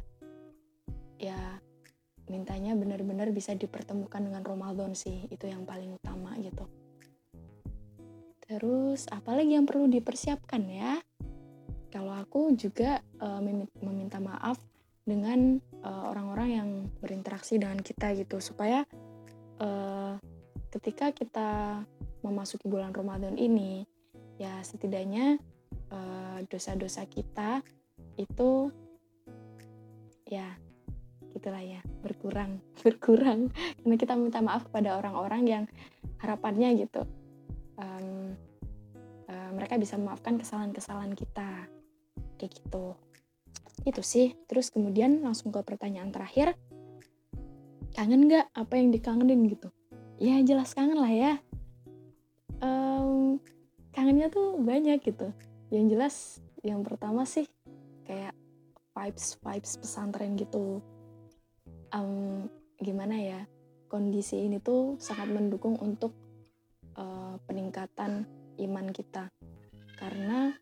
Ya 1.20 1.60
mintanya 2.30 2.78
benar-benar 2.78 3.34
bisa 3.34 3.52
dipertemukan 3.58 4.22
dengan 4.22 4.46
Ramadan 4.46 4.94
sih 4.94 5.26
itu 5.28 5.50
yang 5.50 5.66
paling 5.66 5.98
utama 5.98 6.38
gitu. 6.38 6.64
Terus 8.46 9.10
apalagi 9.10 9.58
yang 9.58 9.66
perlu 9.66 9.90
dipersiapkan 9.90 10.62
ya? 10.70 11.02
Kalau 11.90 12.14
aku 12.14 12.54
juga 12.54 13.02
uh, 13.18 13.42
meminta 13.82 14.22
maaf 14.22 14.58
dengan 15.00 15.58
eh, 15.58 16.02
orang-orang 16.06 16.48
uh, 16.48 16.54
yang 16.62 16.68
berinteraksi 17.02 17.58
dengan 17.58 17.82
kita 17.82 18.14
gitu 18.14 18.38
supaya 18.38 18.86
uh, 19.58 20.14
ketika 20.70 21.10
kita 21.10 21.82
memasuki 22.22 22.70
bulan 22.70 22.94
Ramadan 22.94 23.34
ini 23.34 23.82
ya 24.38 24.62
setidaknya 24.62 25.42
dosa-dosa 26.46 27.02
uh, 27.02 27.10
kita 27.10 27.66
itu 28.14 28.70
ya 30.30 30.54
gitulah 31.34 31.64
ya 31.64 31.82
berkurang 32.00 32.60
berkurang. 32.84 33.52
Karena 33.80 33.96
kita 33.96 34.16
minta 34.16 34.40
maaf 34.40 34.68
kepada 34.68 34.96
orang-orang 34.96 35.42
yang 35.46 35.64
harapannya 36.20 36.76
gitu 36.76 37.04
um, 37.80 38.36
uh, 39.28 39.50
mereka 39.56 39.80
bisa 39.80 39.96
memaafkan 39.96 40.36
kesalahan-kesalahan 40.36 41.16
kita. 41.16 41.66
Kayak 42.36 42.52
gitu. 42.60 42.96
Itu 43.84 44.02
sih. 44.04 44.36
Terus 44.46 44.68
kemudian 44.68 45.24
langsung 45.24 45.50
ke 45.50 45.60
pertanyaan 45.64 46.12
terakhir. 46.12 46.56
Kangen 47.96 48.30
nggak 48.30 48.54
apa 48.54 48.74
yang 48.78 48.94
dikangenin 48.94 49.50
gitu? 49.50 49.68
Ya 50.20 50.38
jelas 50.44 50.76
kangen 50.76 51.00
lah 51.00 51.10
ya. 51.10 51.32
Um, 52.60 53.40
kangennya 53.90 54.28
tuh 54.30 54.60
banyak 54.60 55.00
gitu. 55.02 55.32
Yang 55.72 55.84
jelas 55.96 56.14
yang 56.60 56.84
pertama 56.84 57.24
sih 57.24 57.48
kayak 58.04 58.36
vibes 58.92 59.40
vibes 59.40 59.80
pesantren 59.80 60.36
gitu 60.36 60.84
um, 61.94 62.46
gimana 62.80 63.16
ya 63.18 63.40
kondisi 63.90 64.46
ini 64.46 64.62
tuh 64.62 64.96
sangat 65.02 65.28
mendukung 65.28 65.74
untuk 65.82 66.14
uh, 66.94 67.34
peningkatan 67.44 68.24
iman 68.62 68.86
kita. 68.94 69.28
Karena 69.98 70.54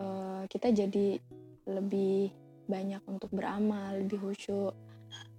uh, 0.00 0.42
kita 0.48 0.72
jadi 0.72 1.20
lebih 1.68 2.32
banyak 2.66 3.02
untuk 3.06 3.30
beramal 3.30 4.02
lebih 4.02 4.18
khusyuk 4.18 4.74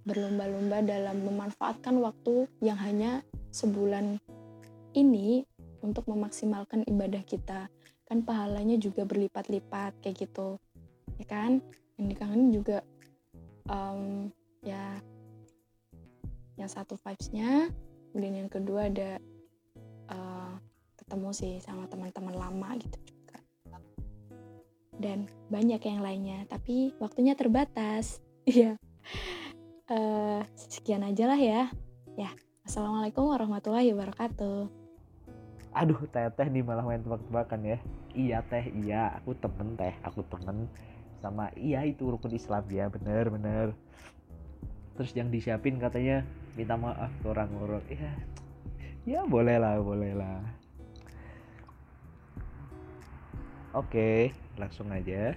berlomba-lomba 0.08 0.80
dalam 0.80 1.20
memanfaatkan 1.20 2.00
waktu 2.00 2.48
yang 2.64 2.80
hanya 2.80 3.20
sebulan 3.52 4.16
ini 4.96 5.44
untuk 5.84 6.08
memaksimalkan 6.08 6.88
ibadah 6.88 7.20
kita. 7.28 7.68
Kan 8.08 8.24
pahalanya 8.24 8.80
juga 8.80 9.04
berlipat-lipat 9.04 10.00
kayak 10.00 10.16
gitu. 10.24 10.56
Ya 11.20 11.26
kan? 11.28 11.60
Yang 12.00 12.06
dikangenin 12.16 12.50
juga 12.56 12.78
um, 13.68 14.32
ya. 14.68 15.00
Yang 16.60 16.70
satu 16.76 16.94
vibesnya 17.00 17.72
kemudian 18.10 18.44
yang 18.44 18.50
kedua 18.50 18.88
ada 18.88 19.20
uh, 20.10 20.52
ketemu 20.98 21.28
sih 21.32 21.54
sama 21.64 21.88
teman-teman 21.88 22.34
lama 22.34 22.76
gitu 22.76 22.98
juga. 23.08 23.38
Dan 24.98 25.30
banyak 25.48 25.80
yang 25.80 26.00
lainnya 26.04 26.44
tapi 26.50 26.92
waktunya 27.00 27.32
terbatas. 27.32 28.20
Ya 28.48 28.80
uh, 29.88 30.40
sekian 30.56 31.04
aja 31.04 31.24
lah 31.28 31.40
ya. 31.40 31.62
Ya 32.16 32.30
assalamualaikum 32.64 33.28
warahmatullahi 33.28 33.92
wabarakatuh. 33.96 34.68
Aduh 35.76 36.00
teteh 36.08 36.48
nih 36.48 36.64
malah 36.64 36.84
main 36.84 37.00
tebak-tebakan 37.04 37.60
ya. 37.64 37.78
Iya 38.12 38.38
teh 38.48 38.64
iya. 38.84 39.20
Aku 39.20 39.36
temen 39.36 39.76
teh. 39.76 39.94
Aku 40.04 40.24
temen 40.28 40.68
sama 41.18 41.50
iya 41.58 41.84
itu 41.84 42.08
rukun 42.08 42.32
Islam 42.32 42.64
ya. 42.68 42.88
Bener 42.88 43.28
bener 43.32 43.66
terus 44.98 45.14
yang 45.14 45.30
disiapin 45.30 45.78
katanya 45.78 46.26
minta 46.58 46.74
maaf 46.74 47.14
ke 47.22 47.26
orang-orang 47.30 47.86
ya 47.86 48.10
ya 49.06 49.20
boleh 49.22 49.62
lah 49.62 49.78
boleh 49.78 50.12
lah 50.18 50.42
Oke, 53.76 54.32
langsung 54.56 54.88
aja. 54.88 55.36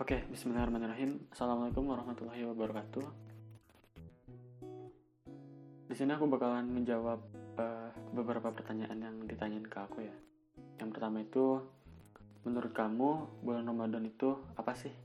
Oke, 0.00 0.24
bismillahirrahmanirrahim. 0.32 1.20
Assalamualaikum 1.28 1.84
warahmatullahi 1.84 2.48
wabarakatuh. 2.48 3.06
Di 5.84 5.94
sini 5.94 6.16
aku 6.16 6.24
bakalan 6.32 6.72
menjawab 6.72 7.20
uh, 7.60 7.92
beberapa 8.16 8.48
pertanyaan 8.50 8.98
yang 9.04 9.16
ditanyain 9.28 9.68
ke 9.68 9.78
aku 9.78 10.08
ya. 10.08 10.16
Yang 10.80 10.96
pertama 10.96 11.20
itu, 11.20 11.60
menurut 12.48 12.72
kamu 12.72 13.28
bulan 13.44 13.68
Ramadan 13.68 14.08
itu 14.08 14.32
apa 14.56 14.72
sih? 14.74 14.96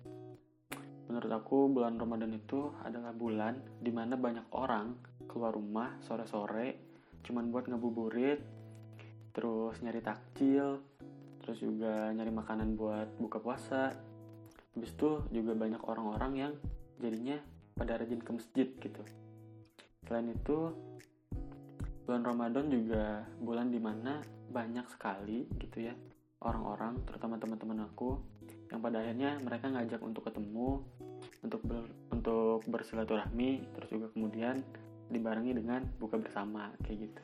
Menurut 1.14 1.30
aku 1.30 1.70
bulan 1.70 2.02
Ramadan 2.02 2.34
itu 2.34 2.74
adalah 2.82 3.14
bulan 3.14 3.62
di 3.78 3.94
mana 3.94 4.18
banyak 4.18 4.50
orang 4.50 4.98
keluar 5.30 5.54
rumah 5.54 5.94
sore-sore 6.02 6.90
cuman 7.22 7.54
buat 7.54 7.70
ngebuburit, 7.70 8.42
terus 9.30 9.78
nyari 9.86 10.02
takjil, 10.02 10.82
terus 11.38 11.62
juga 11.62 12.10
nyari 12.18 12.34
makanan 12.34 12.74
buat 12.74 13.14
buka 13.22 13.38
puasa. 13.38 13.94
Habis 14.74 14.98
itu 14.98 15.22
juga 15.30 15.54
banyak 15.54 15.86
orang-orang 15.86 16.34
yang 16.34 16.54
jadinya 16.98 17.38
pada 17.78 18.02
rajin 18.02 18.18
ke 18.18 18.32
masjid 18.34 18.68
gitu. 18.74 19.06
Selain 20.10 20.34
itu, 20.34 20.74
bulan 22.10 22.26
Ramadan 22.26 22.74
juga 22.74 23.22
bulan 23.38 23.70
di 23.70 23.78
mana 23.78 24.18
banyak 24.50 24.90
sekali 24.90 25.46
gitu 25.62 25.78
ya 25.78 25.94
orang-orang, 26.42 27.06
terutama 27.06 27.38
teman-teman 27.38 27.86
aku 27.86 28.18
yang 28.74 28.82
pada 28.82 29.06
akhirnya 29.06 29.38
mereka 29.38 29.70
ngajak 29.70 30.02
untuk 30.02 30.26
ketemu, 30.26 30.82
untuk 31.46 31.62
ber, 31.62 31.86
untuk 32.10 32.66
bersilaturahmi, 32.66 33.70
terus 33.78 33.90
juga 33.94 34.10
kemudian 34.18 34.66
dibarengi 35.14 35.54
dengan 35.54 35.86
buka 36.02 36.18
bersama 36.18 36.74
kayak 36.82 37.06
gitu. 37.06 37.24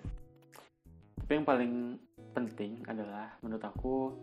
Tapi 1.26 1.32
yang 1.42 1.48
paling 1.50 1.74
penting 2.38 2.86
adalah 2.86 3.34
menurut 3.42 3.66
aku 3.66 4.14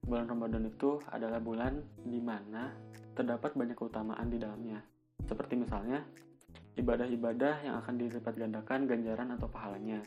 bulan 0.00 0.24
Ramadan 0.24 0.72
itu 0.72 0.96
adalah 1.12 1.36
bulan 1.36 1.84
di 2.00 2.16
mana 2.16 2.72
terdapat 3.12 3.52
banyak 3.52 3.76
keutamaan 3.76 4.32
di 4.32 4.40
dalamnya. 4.40 4.80
Seperti 5.28 5.60
misalnya 5.60 6.00
ibadah-ibadah 6.80 7.60
yang 7.60 7.76
akan 7.84 8.00
dilipat 8.00 8.40
gandakan 8.40 8.88
ganjaran 8.88 9.36
atau 9.36 9.52
pahalanya. 9.52 10.00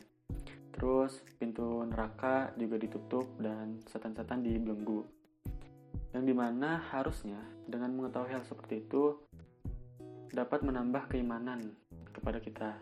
Terus 0.74 1.22
pintu 1.38 1.86
neraka 1.86 2.50
juga 2.58 2.82
ditutup 2.82 3.30
dan 3.38 3.78
setan-setan 3.86 4.42
dibelenggu 4.42 5.06
yang 6.14 6.22
di 6.22 6.30
mana 6.30 6.78
harusnya 6.94 7.42
dengan 7.66 7.90
mengetahui 7.98 8.30
hal 8.30 8.46
seperti 8.46 8.86
itu 8.86 9.18
dapat 10.30 10.62
menambah 10.62 11.10
keimanan 11.10 11.74
kepada 12.14 12.38
kita 12.38 12.78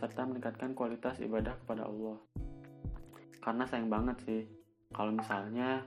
serta 0.00 0.24
meningkatkan 0.24 0.72
kualitas 0.72 1.20
ibadah 1.20 1.52
kepada 1.60 1.84
Allah. 1.84 2.16
Karena 3.44 3.68
sayang 3.68 3.92
banget 3.92 4.16
sih 4.24 4.42
kalau 4.88 5.12
misalnya 5.12 5.84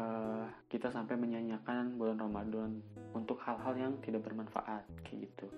uh, 0.00 0.48
kita 0.72 0.88
sampai 0.88 1.20
menyanyiakan 1.20 2.00
bulan 2.00 2.16
Ramadan 2.16 2.80
untuk 3.12 3.40
hal-hal 3.44 3.76
yang 3.76 3.92
tidak 4.00 4.24
bermanfaat 4.24 4.88
kayak 5.04 5.28
gitu. 5.28 5.48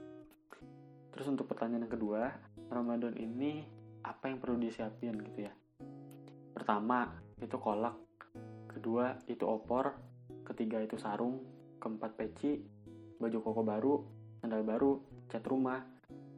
Terus 1.14 1.26
untuk 1.30 1.46
pertanyaan 1.46 1.86
yang 1.86 1.94
kedua, 1.94 2.30
Ramadan 2.70 3.14
ini 3.18 3.62
apa 4.02 4.30
yang 4.30 4.42
perlu 4.42 4.58
disiapin 4.58 5.18
gitu 5.30 5.46
ya? 5.46 5.52
Pertama 6.54 7.10
itu 7.38 7.56
kolak, 7.58 7.98
kedua 8.70 9.18
itu 9.26 9.42
opor, 9.46 10.09
ketiga 10.50 10.82
itu 10.82 10.98
sarung, 10.98 11.40
keempat 11.78 12.18
peci, 12.18 12.60
baju 13.16 13.38
koko 13.40 13.62
baru, 13.62 13.94
sandal 14.42 14.62
baru, 14.66 14.92
cat 15.30 15.44
rumah, 15.46 15.80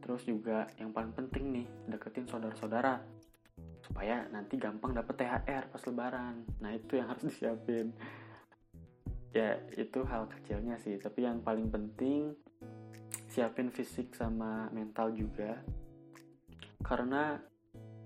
terus 0.03 0.27
juga 0.27 0.69
yang 0.77 0.91
paling 0.91 1.15
penting 1.15 1.45
nih, 1.63 1.67
deketin 1.89 2.27
saudara-saudara 2.27 3.23
supaya 3.83 4.25
nanti 4.31 4.57
gampang 4.57 4.95
dapet 4.95 5.21
THR 5.21 5.69
pas 5.69 5.83
lebaran. 5.85 6.35
Nah, 6.63 6.71
itu 6.73 6.97
yang 6.97 7.09
harus 7.13 7.27
disiapin. 7.27 7.91
Ya, 9.33 9.59
itu 9.75 10.05
hal 10.07 10.29
kecilnya 10.29 10.77
sih, 10.81 11.01
tapi 11.01 11.25
yang 11.25 11.41
paling 11.41 11.73
penting 11.73 12.37
siapin 13.33 13.73
fisik 13.73 14.13
sama 14.13 14.69
mental 14.77 15.13
juga. 15.17 15.61
Karena 16.85 17.41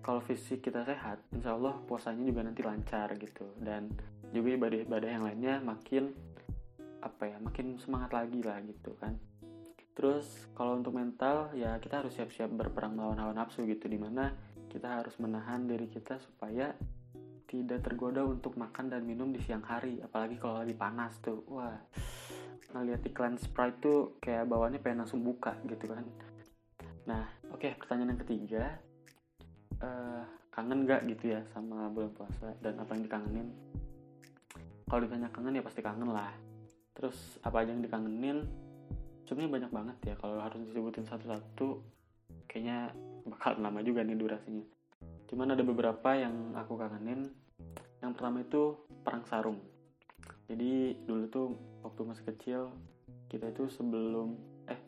kalau 0.06 0.22
fisik 0.22 0.62
kita 0.62 0.86
sehat, 0.86 1.18
insya 1.34 1.58
Allah 1.58 1.82
puasanya 1.82 2.22
juga 2.22 2.46
nanti 2.46 2.62
lancar 2.62 3.10
gitu. 3.18 3.58
Dan 3.58 3.90
juga 4.34 4.48
ibadah-ibadah 4.56 5.10
yang 5.10 5.24
lainnya 5.24 5.54
makin 5.62 6.10
apa 7.04 7.30
ya 7.30 7.36
makin 7.38 7.78
semangat 7.78 8.10
lagi 8.16 8.40
lah 8.42 8.58
gitu 8.66 8.96
kan. 8.98 9.14
Terus 9.96 10.26
kalau 10.52 10.76
untuk 10.76 10.92
mental 10.92 11.54
ya 11.56 11.78
kita 11.80 12.04
harus 12.04 12.12
siap-siap 12.18 12.52
berperang 12.52 12.98
melawan 12.98 13.16
hawa 13.22 13.32
nafsu 13.32 13.64
gitu 13.64 13.86
di 13.88 13.96
mana 13.96 14.34
kita 14.68 15.00
harus 15.00 15.16
menahan 15.16 15.64
diri 15.64 15.88
kita 15.88 16.20
supaya 16.20 16.74
tidak 17.46 17.86
tergoda 17.86 18.26
untuk 18.26 18.58
makan 18.58 18.90
dan 18.90 19.06
minum 19.06 19.30
di 19.30 19.40
siang 19.40 19.62
hari. 19.62 20.02
Apalagi 20.02 20.36
kalau 20.36 20.60
lagi 20.60 20.74
panas 20.74 21.16
tuh 21.22 21.46
wah. 21.48 21.78
Ngeliat 22.74 23.00
iklan 23.08 23.40
Sprite 23.40 23.78
tuh 23.80 24.00
kayak 24.20 24.50
bawaannya 24.50 24.82
pengen 24.82 25.06
langsung 25.06 25.22
buka 25.22 25.54
gitu 25.64 25.88
kan. 25.88 26.04
Nah 27.08 27.24
oke 27.48 27.62
okay, 27.62 27.72
pertanyaan 27.78 28.18
yang 28.18 28.22
ketiga. 28.26 28.64
Uh, 29.76 30.24
kangen 30.56 30.88
gak 30.88 31.04
gitu 31.04 31.36
ya 31.36 31.44
sama 31.52 31.92
bulan 31.92 32.08
puasa 32.16 32.56
dan 32.64 32.80
apa 32.80 32.96
yang 32.96 33.04
dikangenin 33.04 33.48
kalau 34.86 35.02
ditanya 35.02 35.26
kangen 35.34 35.58
ya 35.58 35.66
pasti 35.66 35.82
kangen 35.82 36.14
lah. 36.14 36.30
Terus 36.94 37.42
apa 37.42 37.66
aja 37.66 37.74
yang 37.74 37.82
dikangenin? 37.82 38.46
Sebenarnya 39.26 39.50
banyak 39.50 39.72
banget 39.74 39.96
ya. 40.06 40.14
Kalau 40.14 40.38
harus 40.38 40.62
disebutin 40.62 41.02
satu-satu 41.02 41.82
kayaknya 42.46 42.94
bakal 43.26 43.58
lama 43.58 43.82
juga 43.82 44.06
nih 44.06 44.14
durasinya. 44.14 44.62
Cuman 45.26 45.58
ada 45.58 45.66
beberapa 45.66 46.14
yang 46.14 46.54
aku 46.54 46.78
kangenin. 46.78 47.34
Yang 47.98 48.10
pertama 48.14 48.46
itu 48.46 48.78
perang 49.02 49.26
sarung. 49.26 49.58
Jadi 50.46 51.02
dulu 51.02 51.24
tuh 51.26 51.46
waktu 51.82 52.00
masih 52.06 52.24
kecil 52.30 52.60
kita 53.26 53.50
itu 53.50 53.66
sebelum 53.66 54.38
eh 54.70 54.78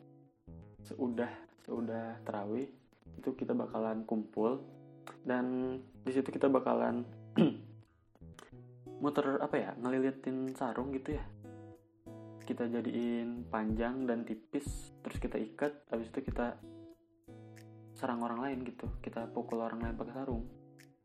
seudah 0.87 1.31
seudah 1.67 2.23
terawih 2.23 2.71
itu 3.19 3.29
kita 3.35 3.51
bakalan 3.51 4.07
kumpul. 4.07 4.63
Dan 5.27 5.75
di 6.07 6.11
situ 6.15 6.31
kita 6.31 6.47
bakalan 6.47 7.03
muter 8.99 9.39
apa 9.39 9.55
ya 9.55 9.71
ngelilitin 9.79 10.55
sarung 10.55 10.91
gitu 10.95 11.15
ya. 11.15 11.23
Kita 12.43 12.67
jadiin 12.67 13.47
panjang 13.47 14.03
dan 14.09 14.25
tipis 14.27 14.95
terus 14.99 15.17
kita 15.21 15.37
ikat 15.39 15.87
habis 15.91 16.11
itu 16.11 16.19
kita 16.25 16.59
serang 17.95 18.23
orang 18.23 18.39
lain 18.43 18.59
gitu. 18.67 18.87
Kita 18.99 19.27
pukul 19.31 19.63
orang 19.63 19.83
lain 19.83 19.95
pakai 19.95 20.15
sarung. 20.15 20.43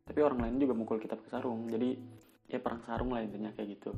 Tapi 0.04 0.20
orang 0.20 0.46
lain 0.46 0.60
juga 0.60 0.74
mukul 0.76 0.98
kita 0.98 1.18
pakai 1.18 1.32
sarung. 1.32 1.66
Jadi 1.70 1.96
ya 2.50 2.58
perang 2.60 2.82
sarung 2.86 3.14
lah 3.14 3.22
intinya 3.22 3.50
kayak 3.54 3.78
gitu. 3.78 3.90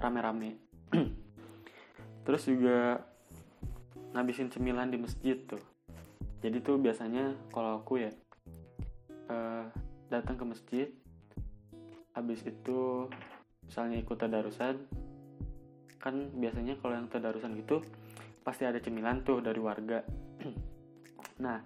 Rame-rame. 0.00 0.60
Terus 2.26 2.42
juga 2.48 3.04
ngabisin 4.14 4.48
cemilan 4.48 4.88
di 4.88 4.98
masjid 4.98 5.36
tuh. 5.44 5.60
Jadi 6.44 6.60
tuh 6.60 6.76
biasanya 6.76 7.34
kalau 7.50 7.80
aku 7.80 8.04
ya 8.04 8.10
uh, 9.32 9.66
datang 10.12 10.36
ke 10.36 10.44
masjid 10.44 10.88
habis 12.14 12.46
itu 12.46 13.10
misalnya 13.68 13.96
ikut 14.00 14.16
tadarusan 14.16 14.76
kan 15.98 16.14
biasanya 16.36 16.76
kalau 16.84 17.00
yang 17.00 17.08
tadarusan 17.08 17.56
gitu 17.56 17.80
pasti 18.44 18.68
ada 18.68 18.76
cemilan 18.76 19.24
tuh 19.24 19.40
dari 19.40 19.60
warga. 19.60 20.04
Nah 21.34 21.58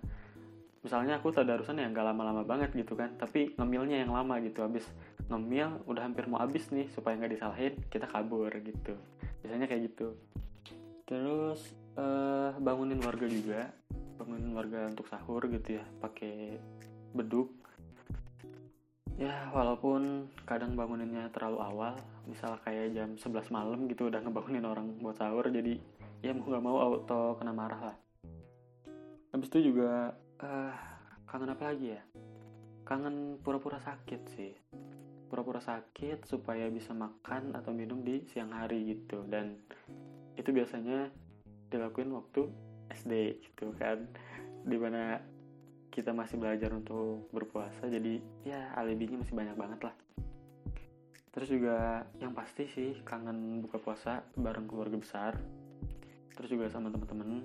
misalnya 0.80 1.20
aku 1.20 1.28
tadarusan 1.34 1.76
ya 1.76 1.90
nggak 1.90 2.06
lama-lama 2.14 2.40
banget 2.46 2.72
gitu 2.72 2.96
kan 2.96 3.12
tapi 3.18 3.52
ngemilnya 3.58 4.06
yang 4.06 4.14
lama 4.14 4.38
gitu. 4.40 4.62
Habis 4.62 4.86
ngemil 5.26 5.84
udah 5.84 6.02
hampir 6.06 6.24
mau 6.30 6.40
habis 6.40 6.70
nih 6.70 6.86
supaya 6.94 7.18
nggak 7.18 7.34
disalahin 7.34 7.74
kita 7.90 8.06
kabur 8.06 8.48
gitu. 8.62 8.94
Biasanya 9.42 9.66
kayak 9.66 9.92
gitu. 9.92 10.14
Terus 11.04 11.74
uh, 11.98 12.54
bangunin 12.62 13.02
warga 13.02 13.26
juga. 13.26 13.74
Bangunin 14.16 14.54
warga 14.54 14.86
untuk 14.86 15.10
sahur 15.10 15.44
gitu 15.50 15.82
ya 15.82 15.84
pakai 16.00 16.62
beduk 17.12 17.57
ya 19.18 19.50
walaupun 19.50 20.30
kadang 20.46 20.78
banguninnya 20.78 21.26
terlalu 21.34 21.58
awal 21.58 21.94
misal 22.30 22.54
kayak 22.62 22.94
jam 22.94 23.18
11 23.18 23.50
malam 23.50 23.90
gitu 23.90 24.06
udah 24.06 24.22
ngebangunin 24.22 24.62
orang 24.62 24.94
buat 25.02 25.18
sahur 25.18 25.50
jadi 25.50 25.74
ya 26.18 26.34
mau 26.34 26.50
nggak 26.50 26.64
mau 26.64 26.78
auto 26.78 27.38
kena 27.38 27.54
marah 27.54 27.94
lah. 27.94 27.96
Habis 29.30 29.48
itu 29.54 29.70
juga 29.70 30.16
uh, 30.42 30.74
kangen 31.30 31.54
apa 31.54 31.70
lagi 31.70 31.94
ya? 31.94 32.02
Kangen 32.82 33.38
pura-pura 33.38 33.78
sakit 33.78 34.20
sih. 34.34 34.52
Pura-pura 35.28 35.60
sakit 35.60 36.24
supaya 36.26 36.66
bisa 36.72 36.96
makan 36.96 37.54
atau 37.54 37.70
minum 37.70 38.02
di 38.02 38.24
siang 38.26 38.50
hari 38.50 38.96
gitu. 38.96 39.22
Dan 39.28 39.60
itu 40.34 40.50
biasanya 40.50 41.12
dilakuin 41.70 42.10
waktu 42.10 42.48
SD 42.90 43.44
gitu 43.46 43.70
kan. 43.78 44.08
Di 44.64 44.74
mana 44.80 45.22
kita 45.98 46.14
masih 46.14 46.38
belajar 46.38 46.70
untuk 46.70 47.26
berpuasa 47.34 47.90
jadi 47.90 48.22
ya 48.46 48.70
alibinya 48.78 49.18
masih 49.18 49.34
banyak 49.34 49.58
banget 49.58 49.80
lah. 49.90 49.94
Terus 51.34 51.48
juga 51.50 52.06
yang 52.22 52.38
pasti 52.38 52.70
sih 52.70 53.02
kangen 53.02 53.58
buka 53.66 53.82
puasa 53.82 54.22
bareng 54.38 54.70
keluarga 54.70 54.94
besar 54.94 55.34
terus 56.38 56.54
juga 56.54 56.70
sama 56.70 56.86
teman-teman 56.94 57.42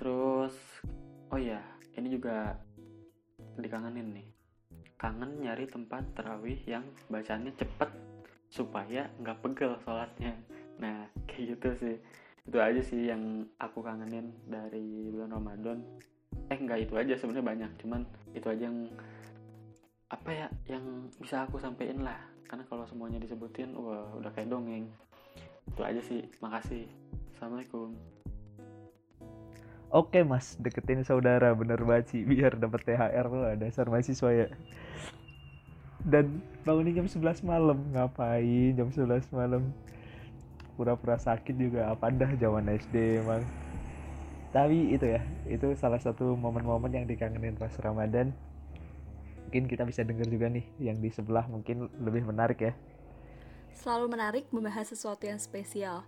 terus 0.00 0.56
oh 1.28 1.36
iya 1.36 1.60
ini 2.00 2.08
juga 2.08 2.56
dikangenin 3.60 4.08
nih. 4.16 4.28
Kangen 4.96 5.44
nyari 5.44 5.68
tempat 5.68 6.16
terawih 6.16 6.56
yang 6.64 6.88
bacanya 7.12 7.52
cepet 7.60 7.92
supaya 8.48 9.12
nggak 9.20 9.44
pegel 9.44 9.76
sholatnya. 9.84 10.32
Nah 10.80 11.04
kayak 11.28 11.60
gitu 11.60 11.68
sih. 11.76 11.96
Itu 12.48 12.58
aja 12.58 12.80
sih 12.80 13.12
yang 13.12 13.46
aku 13.60 13.84
kangenin 13.84 14.32
dari 14.48 15.12
bulan 15.12 15.36
Ramadan 15.36 15.78
eh 16.52 16.58
nggak 16.60 16.80
itu 16.84 16.94
aja 17.00 17.16
sebenarnya 17.16 17.46
banyak 17.48 17.70
cuman 17.80 18.00
itu 18.36 18.46
aja 18.52 18.68
yang 18.68 18.78
apa 20.12 20.28
ya 20.28 20.46
yang 20.68 20.84
bisa 21.16 21.48
aku 21.48 21.56
sampein 21.56 22.04
lah 22.04 22.20
karena 22.44 22.68
kalau 22.68 22.84
semuanya 22.84 23.16
disebutin 23.16 23.72
wah 23.72 24.12
udah 24.20 24.28
kayak 24.36 24.52
dongeng 24.52 24.84
itu 25.72 25.80
aja 25.80 26.00
sih 26.04 26.20
makasih 26.44 26.84
assalamualaikum 27.32 27.96
Oke 29.92 30.24
mas, 30.24 30.56
deketin 30.56 31.04
saudara 31.04 31.52
bener 31.52 31.76
baci 31.84 32.24
biar 32.24 32.56
dapat 32.56 32.80
THR 32.80 33.28
tuh 33.28 33.44
dasar 33.60 33.92
mahasiswa 33.92 34.30
ya. 34.32 34.48
Dan 36.00 36.40
bangunin 36.64 36.96
jam 36.96 37.04
11 37.04 37.44
malam 37.44 37.76
ngapain 37.92 38.72
jam 38.72 38.88
11 38.88 39.28
malam? 39.36 39.68
Pura-pura 40.80 41.20
sakit 41.20 41.52
juga 41.60 41.92
apa 41.92 42.08
dah 42.08 42.32
zaman 42.40 42.72
SD 42.72 43.20
emang. 43.20 43.44
Tapi 44.52 44.92
itu 44.92 45.08
ya, 45.08 45.24
itu 45.48 45.72
salah 45.80 45.96
satu 45.96 46.36
momen-momen 46.36 46.92
yang 46.92 47.06
dikangenin 47.08 47.56
pas 47.56 47.72
Ramadan. 47.80 48.36
Mungkin 49.48 49.64
kita 49.64 49.88
bisa 49.88 50.04
denger 50.04 50.28
juga 50.28 50.52
nih 50.52 50.64
yang 50.76 51.00
di 51.00 51.08
sebelah 51.08 51.48
mungkin 51.48 51.88
lebih 52.04 52.28
menarik 52.28 52.60
ya. 52.60 52.72
Selalu 53.72 54.12
menarik 54.12 54.44
membahas 54.52 54.92
sesuatu 54.92 55.24
yang 55.24 55.40
spesial. 55.40 56.04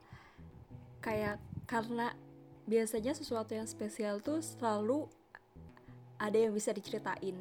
Kayak 1.01 1.41
karena 1.65 2.13
biasanya 2.69 3.17
sesuatu 3.17 3.57
yang 3.57 3.65
spesial 3.65 4.21
tuh 4.21 4.45
selalu 4.45 5.09
ada 6.21 6.37
yang 6.37 6.53
bisa 6.53 6.73
diceritain. 6.73 7.37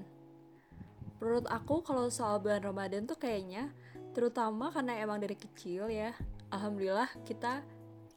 Menurut 1.19 1.47
aku 1.51 1.83
kalau 1.83 2.07
soal 2.07 2.39
bulan 2.39 2.63
Ramadan 2.63 3.03
tuh 3.07 3.19
kayaknya 3.19 3.71
terutama 4.15 4.71
karena 4.71 4.99
emang 4.99 5.19
dari 5.19 5.35
kecil 5.35 5.87
ya, 5.91 6.15
alhamdulillah 6.51 7.11
kita 7.27 7.63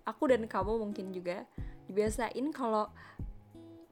aku 0.06 0.30
dan 0.30 0.46
kamu 0.46 0.78
mungkin 0.82 1.10
juga 1.14 1.46
dibiasain 1.86 2.50
kalau 2.50 2.90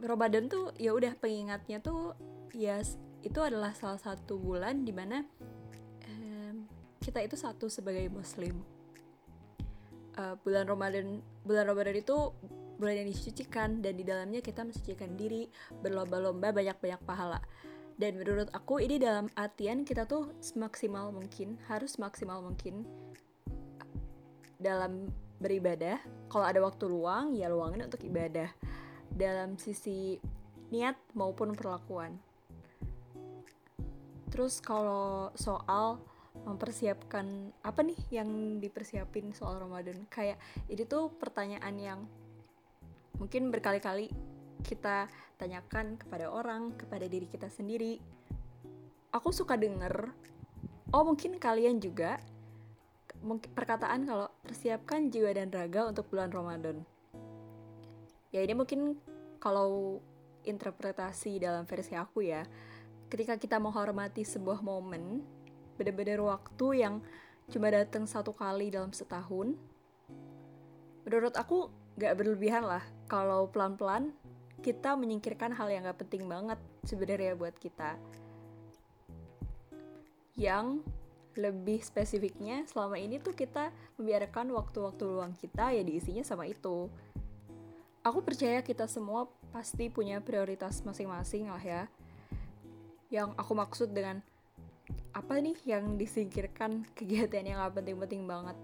Ramadan 0.03 0.51
tuh 0.51 0.75
ya 0.77 0.93
udah 0.93 1.17
pengingatnya 1.17 1.81
tuh 1.81 2.13
ya 2.53 2.83
itu 3.25 3.41
adalah 3.41 3.73
salah 3.73 3.99
satu 3.99 4.37
bulan 4.37 4.85
di 4.85 4.93
mana 4.93 5.25
um, 6.05 6.69
kita 7.01 7.25
itu 7.25 7.39
satu 7.39 7.73
sebagai 7.73 8.07
muslim. 8.13 8.61
Uh, 10.15 10.39
bulan 10.47 10.71
Ramadan 10.71 11.19
bulan 11.43 11.67
Ramadan 11.67 11.99
itu 11.99 12.31
bulan 12.79 13.03
yang 13.03 13.09
disucikan 13.11 13.83
dan 13.83 13.99
di 13.99 14.07
dalamnya 14.07 14.39
kita 14.43 14.63
mensucikan 14.63 15.15
diri 15.19 15.51
berlomba-lomba 15.83 16.55
banyak-banyak 16.55 17.03
pahala 17.03 17.43
dan 17.95 18.19
menurut 18.19 18.51
aku 18.51 18.83
ini 18.83 18.99
dalam 18.99 19.31
artian 19.39 19.87
kita 19.87 20.07
tuh 20.07 20.35
semaksimal 20.43 21.15
mungkin 21.15 21.55
harus 21.71 21.95
maksimal 22.03 22.43
mungkin 22.43 22.83
dalam 24.59 25.11
beribadah. 25.45 26.01
Kalau 26.33 26.49
ada 26.49 26.65
waktu 26.65 26.89
luang 26.89 27.37
ya 27.37 27.53
luangin 27.53 27.85
untuk 27.85 28.01
ibadah. 28.01 28.49
Dalam 29.13 29.61
sisi 29.61 30.17
niat 30.73 30.97
maupun 31.13 31.53
perlakuan. 31.53 32.17
Terus 34.33 34.59
kalau 34.65 35.31
soal 35.37 36.01
mempersiapkan 36.43 37.55
apa 37.63 37.87
nih 37.87 38.01
yang 38.11 38.59
dipersiapin 38.59 39.31
soal 39.37 39.61
Ramadan? 39.61 40.09
Kayak 40.11 40.41
ini 40.67 40.83
tuh 40.89 41.13
pertanyaan 41.15 41.77
yang 41.79 42.01
mungkin 43.21 43.55
berkali-kali 43.55 44.11
kita 44.67 45.07
tanyakan 45.39 46.01
kepada 46.01 46.33
orang, 46.33 46.75
kepada 46.75 47.07
diri 47.07 47.31
kita 47.31 47.47
sendiri. 47.47 48.03
Aku 49.15 49.31
suka 49.31 49.55
denger, 49.55 50.11
oh 50.91 51.05
mungkin 51.07 51.39
kalian 51.39 51.79
juga 51.79 52.19
perkataan 53.57 54.05
kalau 54.05 54.29
persiapkan 54.45 55.09
jiwa 55.09 55.33
dan 55.33 55.49
raga 55.49 55.89
untuk 55.89 56.07
bulan 56.13 56.29
Ramadan. 56.29 56.85
Ya 58.31 58.45
ini 58.45 58.53
mungkin 58.53 59.01
kalau 59.41 60.01
interpretasi 60.45 61.41
dalam 61.41 61.65
versi 61.65 61.97
aku 61.97 62.21
ya, 62.21 62.45
ketika 63.09 63.41
kita 63.41 63.57
menghormati 63.57 64.23
sebuah 64.23 64.61
momen, 64.61 65.25
benar-benar 65.81 66.21
waktu 66.21 66.85
yang 66.85 67.01
cuma 67.49 67.73
datang 67.73 68.05
satu 68.05 68.37
kali 68.37 68.69
dalam 68.69 68.93
setahun, 68.93 69.57
menurut 71.09 71.35
aku 71.37 71.73
gak 71.97 72.17
berlebihan 72.19 72.65
lah 72.65 72.83
kalau 73.09 73.49
pelan-pelan 73.49 74.13
kita 74.65 74.97
menyingkirkan 74.97 75.53
hal 75.53 75.69
yang 75.69 75.85
gak 75.85 76.01
penting 76.01 76.25
banget 76.25 76.57
sebenarnya 76.89 77.37
buat 77.37 77.55
kita 77.61 78.01
yang 80.35 80.83
lebih 81.35 81.83
spesifiknya 81.83 82.63
selama 82.71 82.99
ini 82.99 83.19
tuh 83.19 83.35
kita 83.35 83.75
membiarkan 83.99 84.51
waktu-waktu 84.55 85.03
luang 85.07 85.35
kita 85.35 85.75
ya 85.75 85.83
diisinya 85.83 86.23
sama 86.23 86.47
itu. 86.47 86.87
Aku 88.05 88.21
percaya 88.21 88.61
kita 88.61 88.85
semua 88.85 89.27
pasti 89.51 89.89
punya 89.89 90.21
prioritas 90.21 90.85
masing-masing 90.85 91.49
lah 91.49 91.63
ya. 91.63 91.83
Yang 93.09 93.33
aku 93.39 93.53
maksud 93.57 93.89
dengan 93.91 94.21
apa 95.15 95.39
nih 95.39 95.57
yang 95.65 95.97
disingkirkan 95.97 96.85
kegiatan 96.99 97.45
yang 97.47 97.59
gak 97.65 97.81
penting-penting 97.83 98.29
banget? 98.29 98.57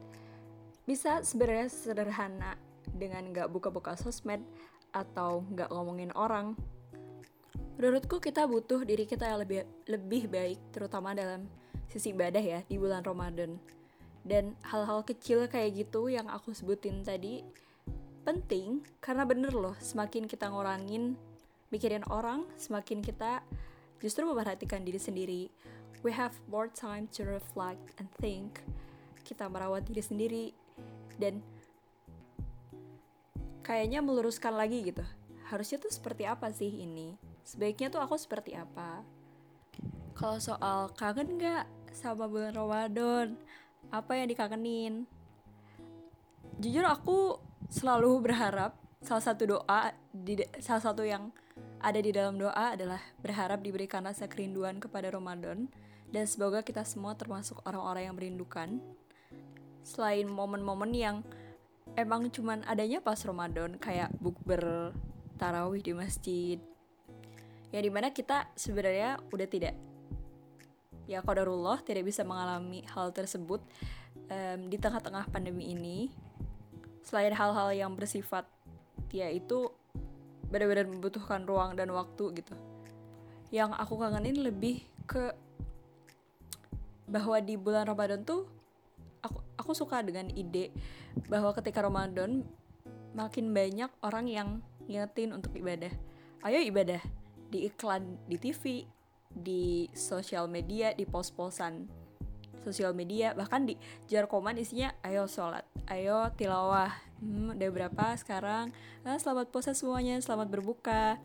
Bisa 0.84 1.22
sebenarnya 1.22 1.70
sederhana 1.70 2.52
dengan 2.90 3.30
nggak 3.30 3.48
buka-buka 3.52 3.94
sosmed 3.94 4.42
atau 4.90 5.46
nggak 5.54 5.70
ngomongin 5.70 6.10
orang. 6.18 6.58
Menurutku 7.78 8.20
kita 8.20 8.44
butuh 8.44 8.84
diri 8.84 9.06
kita 9.08 9.24
yang 9.24 9.40
lebih 9.40 9.64
lebih 9.88 10.28
baik, 10.28 10.58
terutama 10.74 11.16
dalam 11.16 11.46
sisi 11.90 12.14
ibadah 12.14 12.40
ya 12.40 12.60
di 12.70 12.78
bulan 12.78 13.02
Ramadan. 13.02 13.58
Dan 14.22 14.54
hal-hal 14.62 15.02
kecil 15.02 15.50
kayak 15.50 15.74
gitu 15.74 16.06
yang 16.06 16.30
aku 16.30 16.54
sebutin 16.54 17.02
tadi 17.02 17.42
penting 18.22 18.84
karena 19.02 19.26
bener 19.26 19.50
loh, 19.50 19.74
semakin 19.82 20.30
kita 20.30 20.46
ngurangin 20.48 21.18
mikirin 21.74 22.06
orang, 22.06 22.46
semakin 22.54 23.02
kita 23.02 23.42
justru 23.98 24.22
memperhatikan 24.22 24.86
diri 24.86 25.00
sendiri. 25.02 25.42
We 26.00 26.16
have 26.16 26.32
more 26.48 26.70
time 26.70 27.10
to 27.18 27.26
reflect 27.26 27.82
and 28.00 28.08
think. 28.22 28.62
Kita 29.26 29.50
merawat 29.50 29.84
diri 29.84 30.00
sendiri 30.00 30.44
dan 31.20 31.44
kayaknya 33.60 34.00
meluruskan 34.00 34.56
lagi 34.56 34.82
gitu 34.82 35.04
harusnya 35.50 35.82
tuh 35.82 35.90
seperti 35.90 36.24
apa 36.24 36.50
sih 36.54 36.70
ini 36.70 37.18
sebaiknya 37.42 37.90
tuh 37.90 37.98
aku 38.02 38.14
seperti 38.14 38.54
apa 38.54 39.02
kalau 40.14 40.38
soal 40.38 40.90
kangen 40.94 41.38
nggak 41.38 41.66
sama 41.90 42.30
bulan 42.30 42.54
Ramadan. 42.54 43.34
Apa 43.90 44.18
yang 44.18 44.30
dikangenin? 44.30 45.04
Jujur 46.60 46.86
aku 46.86 47.40
selalu 47.70 48.30
berharap 48.30 48.76
salah 49.00 49.24
satu 49.24 49.56
doa 49.56 49.96
di 50.12 50.38
salah 50.60 50.82
satu 50.82 51.02
yang 51.02 51.32
ada 51.80 51.96
di 51.96 52.12
dalam 52.12 52.36
doa 52.36 52.76
adalah 52.76 53.00
berharap 53.24 53.64
diberikan 53.64 54.04
rasa 54.04 54.28
kerinduan 54.28 54.78
kepada 54.78 55.08
Ramadan. 55.10 55.66
Dan 56.10 56.26
semoga 56.26 56.66
kita 56.66 56.82
semua 56.82 57.14
termasuk 57.14 57.62
orang-orang 57.62 58.10
yang 58.10 58.16
merindukan. 58.18 58.82
Selain 59.86 60.26
momen-momen 60.26 60.90
yang 60.90 61.16
emang 61.94 62.28
cuman 62.28 62.66
adanya 62.66 62.98
pas 62.98 63.18
Ramadan 63.22 63.78
kayak 63.78 64.10
bukber 64.18 64.92
tarawih 65.38 65.80
di 65.80 65.92
masjid. 65.94 66.58
Ya 67.70 67.80
di 67.80 67.88
mana 67.88 68.10
kita 68.10 68.50
sebenarnya 68.58 69.22
udah 69.30 69.46
tidak 69.46 69.78
ya 71.10 71.18
kodarullah 71.26 71.82
tidak 71.82 72.06
bisa 72.06 72.22
mengalami 72.22 72.86
hal 72.94 73.10
tersebut 73.10 73.58
um, 74.30 74.60
di 74.70 74.78
tengah-tengah 74.78 75.26
pandemi 75.34 75.74
ini 75.74 76.06
selain 77.02 77.34
hal-hal 77.34 77.74
yang 77.74 77.90
bersifat 77.98 78.46
ya 79.10 79.26
itu 79.26 79.74
benar-benar 80.46 80.86
membutuhkan 80.86 81.42
ruang 81.42 81.74
dan 81.74 81.90
waktu 81.90 82.38
gitu 82.38 82.54
yang 83.50 83.74
aku 83.74 83.98
kangenin 83.98 84.38
lebih 84.38 84.86
ke 85.10 85.34
bahwa 87.10 87.42
di 87.42 87.58
bulan 87.58 87.90
Ramadan 87.90 88.22
tuh 88.22 88.46
aku 89.58 89.74
suka 89.74 90.06
dengan 90.06 90.30
ide 90.30 90.70
bahwa 91.26 91.50
ketika 91.58 91.82
Ramadan 91.82 92.46
makin 93.12 93.50
banyak 93.50 93.90
orang 94.06 94.26
yang 94.30 94.48
ngingetin 94.86 95.34
untuk 95.34 95.54
ibadah. 95.54 95.90
Ayo 96.46 96.62
ibadah 96.62 97.02
di 97.50 97.66
iklan 97.68 98.16
di 98.30 98.38
TV, 98.38 98.86
di 99.30 99.86
sosial 99.94 100.50
media, 100.50 100.92
di 100.92 101.06
pos-posan 101.06 101.86
sosial 102.60 102.92
media, 102.92 103.32
bahkan 103.32 103.64
di 103.64 103.78
jarkoman 104.10 104.60
isinya 104.60 104.92
ayo 105.06 105.24
sholat, 105.24 105.64
ayo 105.88 106.28
tilawah. 106.36 106.92
Hmm, 107.20 107.56
udah 107.56 107.70
berapa 107.72 108.16
sekarang? 108.20 108.72
Nah, 109.00 109.16
selamat 109.16 109.48
puasa 109.48 109.72
semuanya, 109.72 110.20
selamat 110.20 110.48
berbuka. 110.52 111.16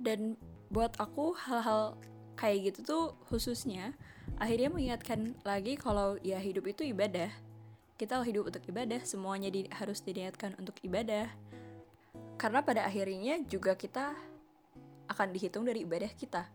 Dan 0.00 0.40
buat 0.72 0.96
aku 0.96 1.36
hal-hal 1.36 2.00
kayak 2.40 2.72
gitu 2.72 2.80
tuh 2.86 3.04
khususnya 3.28 3.92
akhirnya 4.40 4.72
mengingatkan 4.72 5.36
lagi 5.44 5.76
kalau 5.76 6.16
ya 6.24 6.40
hidup 6.40 6.72
itu 6.72 6.88
ibadah 6.88 7.28
kita 8.00 8.16
hidup 8.24 8.48
untuk 8.48 8.64
ibadah, 8.64 9.04
semuanya 9.04 9.52
di, 9.52 9.68
harus 9.76 10.00
diniatkan 10.00 10.56
untuk 10.56 10.72
ibadah. 10.80 11.28
Karena 12.40 12.64
pada 12.64 12.88
akhirnya 12.88 13.44
juga 13.44 13.76
kita 13.76 14.16
akan 15.04 15.28
dihitung 15.36 15.68
dari 15.68 15.84
ibadah 15.84 16.08
kita. 16.16 16.48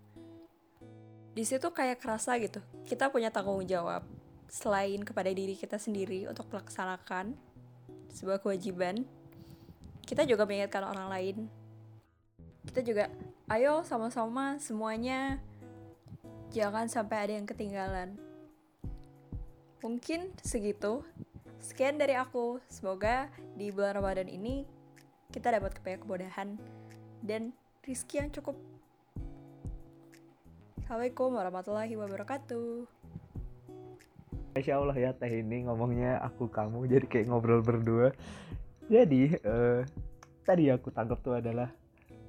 Di 1.35 1.43
situ 1.43 1.67
kayak 1.69 1.99
kerasa 1.99 2.39
gitu. 2.39 2.63
Kita 2.87 3.11
punya 3.11 3.27
tanggung 3.27 3.61
jawab 3.67 4.07
selain 4.47 5.03
kepada 5.03 5.27
diri 5.35 5.59
kita 5.59 5.75
sendiri 5.75 6.31
untuk 6.31 6.47
melaksanakan 6.47 7.35
sebuah 8.15 8.39
kewajiban 8.39 9.03
kita 10.05 10.21
juga 10.29 10.45
mengingatkan 10.45 10.85
orang 10.85 11.09
lain. 11.09 11.37
Kita 12.69 12.85
juga 12.85 13.09
ayo 13.49 13.81
sama-sama 13.81 14.61
semuanya. 14.61 15.41
Jangan 16.53 16.85
sampai 16.85 17.17
ada 17.25 17.33
yang 17.33 17.49
ketinggalan. 17.49 18.13
Mungkin 19.81 20.29
segitu. 20.45 21.01
Sekian 21.57 21.97
dari 21.97 22.13
aku. 22.13 22.61
Semoga 22.69 23.33
di 23.57 23.73
bulan 23.73 23.97
Ramadan 23.97 24.29
ini 24.29 24.69
kita 25.33 25.57
dapat 25.57 25.81
banyak 25.81 26.05
kemudahan 26.05 26.49
dan 27.25 27.49
rizki 27.81 28.21
yang 28.21 28.29
cukup 28.29 28.53
Assalamualaikum 30.85 31.33
warahmatullahi 31.33 31.97
wabarakatuh. 31.97 32.85
Masya 34.53 34.77
Allah 34.77 34.93
ya 34.93 35.17
teh 35.17 35.41
ini 35.41 35.65
ngomongnya 35.65 36.21
aku 36.21 36.45
kamu 36.45 36.85
jadi 36.85 37.09
kayak 37.09 37.25
ngobrol 37.33 37.65
berdua. 37.65 38.13
Jadi 38.85 39.33
uh, 39.49 39.81
tadi 40.45 40.69
aku 40.69 40.93
tangkap 40.93 41.25
tuh 41.25 41.41
adalah 41.41 41.73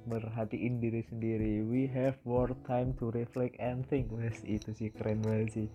berhatiin 0.09 0.81
diri 0.81 1.05
sendiri. 1.05 1.61
We 1.69 1.85
have 1.93 2.17
more 2.25 2.57
time 2.65 2.97
to 2.97 3.13
reflect 3.13 3.61
and 3.61 3.85
think. 3.93 4.09
Wes, 4.09 4.41
itu 4.41 4.73
sih 4.73 4.89
keren 4.89 5.21
banget 5.21 5.53
sih. 5.53 5.67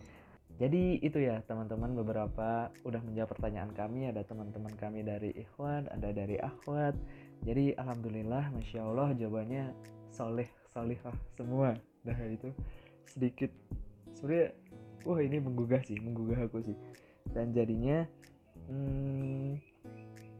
Jadi 0.58 0.98
itu 1.06 1.22
ya 1.22 1.38
teman-teman 1.46 1.94
beberapa 1.94 2.66
udah 2.82 2.98
menjawab 3.06 3.30
pertanyaan 3.38 3.70
kami. 3.78 4.10
Ada 4.10 4.26
teman-teman 4.26 4.74
kami 4.74 5.06
dari 5.06 5.30
ikhwan 5.38 5.86
ada 5.86 6.10
dari 6.10 6.34
akhwat. 6.34 6.98
Jadi 7.46 7.78
alhamdulillah 7.78 8.50
masya 8.50 8.82
Allah 8.82 9.14
jawabannya 9.14 9.70
soleh 10.10 10.50
solihah 10.74 11.14
semua 11.38 11.78
nah 12.02 12.18
itu 12.26 12.50
sedikit. 13.06 13.50
Sebenarnya 14.18 14.54
wah 15.06 15.20
ini 15.22 15.38
menggugah 15.42 15.82
sih 15.82 15.98
menggugah 15.98 16.46
aku 16.46 16.62
sih. 16.62 16.76
Dan 17.30 17.54
jadinya 17.54 18.06
hmm, 18.66 19.58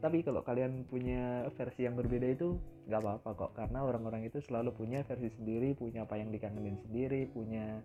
tapi 0.03 0.19
kalau 0.19 0.43
kalian 0.43 0.83
punya 0.83 1.47
versi 1.55 1.87
yang 1.87 1.95
berbeda 1.95 2.27
itu 2.27 2.59
nggak 2.91 2.99
apa-apa 2.99 3.29
kok. 3.39 3.51
Karena 3.55 3.87
orang-orang 3.87 4.27
itu 4.27 4.43
selalu 4.43 4.75
punya 4.75 4.99
versi 5.07 5.31
sendiri 5.31 5.71
punya 5.79 6.03
apa 6.03 6.19
yang 6.19 6.27
dikangenin 6.27 6.75
sendiri 6.83 7.23
punya 7.31 7.79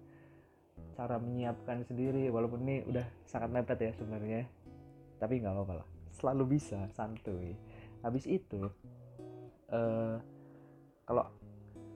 cara 0.98 1.22
menyiapkan 1.22 1.86
sendiri. 1.86 2.26
Walaupun 2.34 2.66
ini 2.66 2.82
udah 2.90 3.06
sangat 3.22 3.54
mepet 3.54 3.78
ya 3.78 3.92
sebenarnya. 3.94 4.50
Tapi 5.22 5.38
nggak 5.38 5.54
apa-apa 5.54 5.74
lah. 5.82 5.88
Selalu 6.10 6.58
bisa 6.58 6.90
santuy. 6.90 7.54
Habis 8.02 8.26
itu 8.26 8.66
uh, 9.70 10.18
kalau 11.06 11.24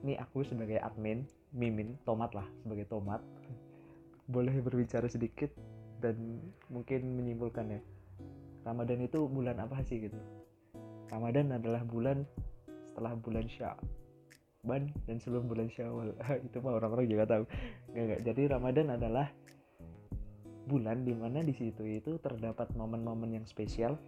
ini 0.03 0.15
aku 0.19 0.43
sebagai 0.47 0.79
admin 0.79 1.27
mimin 1.53 1.95
tomat 2.03 2.33
lah 2.33 2.45
sebagai 2.65 2.89
tomat. 2.89 3.21
Boleh 4.27 4.57
berbicara 4.59 5.05
sedikit 5.07 5.53
dan 6.01 6.41
mungkin 6.67 7.15
menyimpulkan 7.15 7.79
ya 7.79 7.81
Ramadan 8.63 8.99
itu 9.03 9.27
bulan 9.27 9.59
apa 9.59 9.83
sih 9.85 10.07
gitu? 10.07 10.19
Ramadan 11.11 11.53
adalah 11.53 11.83
bulan 11.85 12.25
setelah 12.87 13.13
bulan 13.13 13.45
Syaban 13.51 14.89
dan 15.05 15.17
sebelum 15.19 15.45
bulan 15.51 15.67
Syawal. 15.69 16.15
Itu 16.47 16.63
mah 16.63 16.79
orang-orang 16.79 17.05
juga 17.05 17.23
tahu. 17.27 17.43
Gak, 17.91 18.03
gak. 18.07 18.21
jadi 18.23 18.41
Ramadan 18.55 18.95
adalah 18.95 19.27
bulan 20.63 21.03
di 21.03 21.11
mana 21.11 21.43
di 21.43 21.51
situ 21.51 21.83
itu 21.83 22.15
terdapat 22.23 22.71
momen-momen 22.79 23.35
yang 23.35 23.43
spesial 23.43 23.99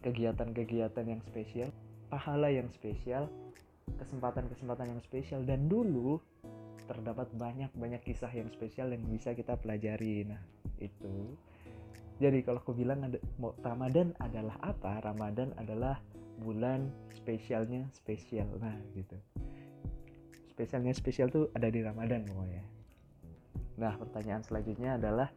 kegiatan-kegiatan 0.00 1.04
yang 1.04 1.20
spesial 1.28 1.68
pahala 2.08 2.48
yang 2.48 2.72
spesial 2.72 3.28
kesempatan-kesempatan 3.96 4.92
yang 4.92 5.00
spesial 5.00 5.40
dan 5.48 5.70
dulu 5.70 6.20
terdapat 6.88 7.28
banyak-banyak 7.36 8.00
kisah 8.00 8.32
yang 8.32 8.48
spesial 8.48 8.92
yang 8.92 9.04
bisa 9.08 9.36
kita 9.36 9.56
pelajari. 9.60 10.24
Nah, 10.24 10.40
itu. 10.80 11.36
Jadi 12.18 12.42
kalau 12.42 12.58
aku 12.58 12.74
bilang 12.74 13.06
ada 13.06 13.20
Ramadan 13.62 14.16
adalah 14.18 14.56
apa? 14.64 14.98
Ramadan 15.04 15.54
adalah 15.60 16.00
bulan 16.40 16.90
spesialnya 17.14 17.86
spesial. 17.92 18.48
Nah, 18.58 18.74
gitu. 18.96 19.14
Spesialnya 20.50 20.96
spesial 20.96 21.30
tuh 21.30 21.52
ada 21.54 21.70
di 21.70 21.84
Ramadan 21.84 22.26
pokoknya. 22.26 22.64
Nah, 23.78 23.94
pertanyaan 23.94 24.42
selanjutnya 24.42 24.98
adalah 24.98 25.30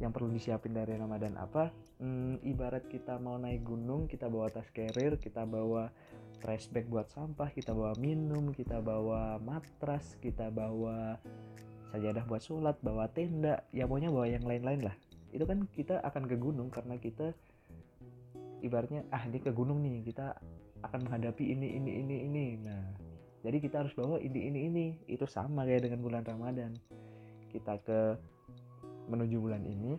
yang 0.00 0.16
perlu 0.16 0.32
disiapin 0.32 0.72
dari 0.72 0.96
Ramadan 0.96 1.36
apa? 1.36 1.68
Hmm, 2.00 2.40
ibarat 2.40 2.88
kita 2.88 3.20
mau 3.20 3.36
naik 3.36 3.60
gunung, 3.68 4.08
kita 4.08 4.32
bawa 4.32 4.48
tas 4.48 4.64
carrier, 4.72 5.20
kita 5.20 5.44
bawa 5.44 5.92
trash 6.40 6.72
bag 6.72 6.88
buat 6.88 7.06
sampah, 7.12 7.52
kita 7.52 7.76
bawa 7.76 7.92
minum, 8.00 8.50
kita 8.50 8.80
bawa 8.80 9.36
matras, 9.38 10.16
kita 10.18 10.48
bawa 10.48 11.20
sajadah 11.92 12.24
buat 12.24 12.42
sholat, 12.42 12.76
bawa 12.80 13.06
tenda, 13.12 13.62
ya 13.70 13.84
pokoknya 13.84 14.10
bawa 14.10 14.26
yang 14.26 14.44
lain-lain 14.48 14.88
lah. 14.88 14.96
Itu 15.30 15.44
kan 15.44 15.68
kita 15.70 16.00
akan 16.00 16.26
ke 16.26 16.36
gunung 16.40 16.72
karena 16.72 16.96
kita 16.96 17.36
ibaratnya 18.64 19.04
ah 19.12 19.22
ini 19.28 19.38
ke 19.38 19.52
gunung 19.52 19.84
nih, 19.84 20.02
kita 20.02 20.34
akan 20.80 21.06
menghadapi 21.06 21.44
ini 21.44 21.76
ini 21.76 21.90
ini 22.00 22.16
ini. 22.24 22.46
Nah, 22.64 22.84
jadi 23.44 23.56
kita 23.60 23.84
harus 23.84 23.92
bawa 23.92 24.16
ini 24.18 24.48
ini 24.48 24.58
ini. 24.66 24.86
Itu 25.06 25.28
sama 25.28 25.68
kayak 25.68 25.88
dengan 25.88 26.00
bulan 26.00 26.24
Ramadan. 26.24 26.72
Kita 27.52 27.76
ke 27.84 28.16
menuju 29.10 29.36
bulan 29.42 29.66
ini 29.66 29.98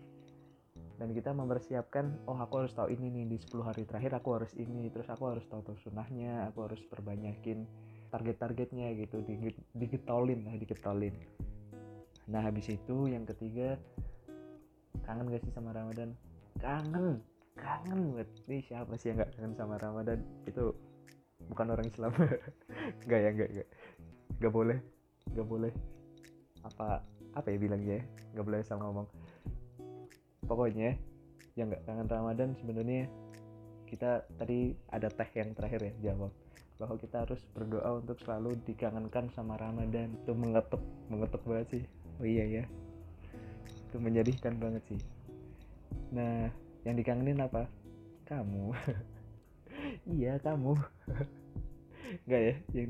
dan 1.01 1.17
kita 1.17 1.33
mempersiapkan 1.33 2.29
oh 2.29 2.37
aku 2.37 2.61
harus 2.61 2.77
tahu 2.77 2.93
ini 2.93 3.09
nih 3.09 3.25
di 3.33 3.37
10 3.41 3.65
hari 3.65 3.89
terakhir 3.89 4.21
aku 4.21 4.37
harus 4.37 4.53
ini 4.53 4.85
terus 4.93 5.09
aku 5.09 5.33
harus 5.33 5.41
tahu 5.49 5.73
sunahnya 5.81 6.45
aku 6.53 6.69
harus 6.69 6.77
perbanyakin 6.85 7.65
target-targetnya 8.13 8.93
gitu 9.01 9.25
digetolin 9.73 10.45
lah 10.45 10.53
digetolin 10.61 11.17
nah 12.29 12.45
habis 12.45 12.69
itu 12.69 13.09
yang 13.09 13.25
ketiga 13.25 13.81
kangen 15.11 15.27
gak 15.33 15.43
sih 15.43 15.53
sama 15.53 15.75
Ramadan? 15.75 16.15
Kangen 16.61 17.19
kangen 17.59 18.15
banget. 18.15 18.29
Nih 18.47 18.61
siapa 18.63 18.93
sih 18.95 19.11
yang 19.11 19.25
gak 19.25 19.35
kangen 19.35 19.53
sama 19.59 19.75
Ramadan? 19.75 20.23
Itu 20.47 20.71
bukan 21.51 21.73
orang 21.73 21.87
Islam. 21.89 22.15
Nggak 23.05 23.19
ya 23.19 23.29
nggak 23.35 23.49
nggak 23.51 23.67
nggak 24.39 24.53
boleh 24.53 24.77
nggak 25.35 25.47
boleh. 25.47 25.71
Apa 26.63 27.03
apa 27.35 27.47
ya 27.51 27.57
bilangnya? 27.59 27.99
Ya 27.99 28.03
nggak 28.37 28.45
boleh 28.45 28.59
salah 28.63 28.87
ngomong 28.87 29.07
pokoknya 30.51 30.99
yang 31.55 31.71
nggak 31.71 31.87
kangen 31.87 32.11
Ramadan 32.11 32.49
sebenarnya 32.59 33.07
kita 33.87 34.27
tadi 34.35 34.75
ada 34.91 35.07
teh 35.07 35.29
yang 35.39 35.55
terakhir 35.55 35.79
ya 35.79 36.11
jawab. 36.11 36.35
Bahwa 36.75 36.99
kita 36.99 37.23
harus 37.23 37.39
berdoa 37.55 38.03
untuk 38.03 38.19
selalu 38.19 38.59
dikangenkan 38.67 39.31
sama 39.31 39.55
Ramadan. 39.55 40.11
Itu 40.27 40.35
mengetuk 40.35 40.83
mengetuk 41.07 41.39
banget 41.47 41.67
sih. 41.79 41.83
Oh 42.19 42.27
iya 42.27 42.43
ya 42.43 42.63
itu 43.91 43.99
menyedihkan 43.99 44.55
banget 44.55 44.79
sih. 44.87 45.01
Nah 46.15 46.47
yang 46.87 46.95
dikangenin 46.95 47.43
apa? 47.43 47.67
Kamu. 48.23 48.71
Iya 50.07 50.37
kamu. 50.39 50.77
Nggak 52.27 52.41
ya? 52.43 52.55
Yang 52.71 52.89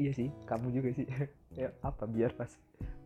iya 0.00 0.10
sih 0.16 0.28
kamu 0.48 0.72
juga 0.72 0.88
sih. 0.96 1.04
Ya 1.58 1.74
apa? 1.84 2.08
Biar 2.08 2.32
pas 2.32 2.48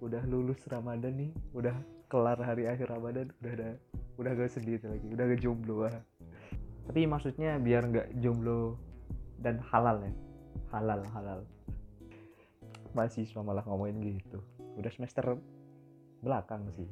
udah 0.03 0.23
lulus 0.27 0.59
Ramadan 0.67 1.15
nih 1.15 1.31
udah 1.55 1.79
kelar 2.11 2.35
hari 2.43 2.67
akhir 2.67 2.91
Ramadan 2.91 3.31
udah 3.39 3.53
ada 3.55 3.71
udah 4.19 4.31
gak 4.35 4.51
sendiri 4.51 4.83
lagi 4.83 5.07
udah 5.07 5.25
gak 5.31 5.41
jomblo. 5.41 5.87
Ah. 5.87 6.03
tapi 6.91 7.07
maksudnya 7.07 7.63
biar 7.63 7.87
nggak 7.87 8.19
jomblo 8.19 8.75
dan 9.39 9.63
halal 9.71 10.03
ya 10.03 10.13
halal 10.75 11.01
halal. 11.15 11.41
Masih 12.93 13.25
malah 13.41 13.63
ngomongin 13.65 14.19
gitu 14.19 14.43
udah 14.77 14.91
semester 14.91 15.39
belakang 16.21 16.67
sih. 16.75 16.91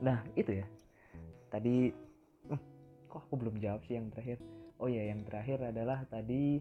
Nah 0.00 0.24
itu 0.32 0.64
ya. 0.64 0.66
Tadi 1.52 1.92
hmm, 2.48 2.60
kok 3.12 3.28
aku 3.28 3.34
belum 3.36 3.60
jawab 3.60 3.84
sih 3.84 4.00
yang 4.00 4.08
terakhir? 4.08 4.40
Oh 4.80 4.88
ya 4.88 5.04
yang 5.04 5.22
terakhir 5.28 5.60
adalah 5.60 6.08
tadi 6.08 6.58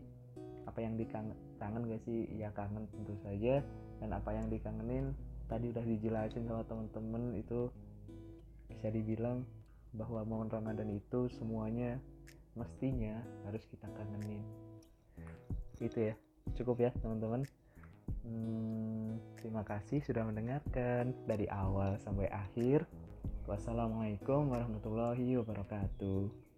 apa 0.67 0.79
yang 0.83 0.99
dikangen 0.99 1.39
kangen 1.55 1.87
gak 1.87 2.03
sih? 2.03 2.27
Ya 2.35 2.51
kangen 2.51 2.85
tentu 2.91 3.15
saja 3.23 3.63
dan 4.01 4.17
apa 4.17 4.33
yang 4.33 4.49
dikangenin 4.49 5.13
tadi 5.45 5.69
udah 5.69 5.85
dijelasin 5.85 6.49
sama 6.49 6.65
temen-temen 6.65 7.37
itu 7.37 7.69
bisa 8.65 8.89
dibilang 8.89 9.45
bahwa 9.93 10.25
momen 10.25 10.49
Ramadan 10.49 10.89
itu 10.89 11.29
semuanya 11.37 12.01
mestinya 12.57 13.21
harus 13.45 13.61
kita 13.69 13.85
kangenin. 13.93 14.41
Itu 15.77 16.11
ya 16.11 16.15
cukup 16.57 16.81
ya 16.81 16.91
teman-teman 16.97 17.45
hmm, 18.25 19.37
terima 19.37 19.61
kasih 19.61 20.01
sudah 20.01 20.25
mendengarkan 20.25 21.13
dari 21.29 21.45
awal 21.51 22.01
sampai 22.01 22.25
akhir. 22.31 22.89
Wassalamualaikum 23.45 24.49
warahmatullahi 24.49 25.35
wabarakatuh 25.37 26.50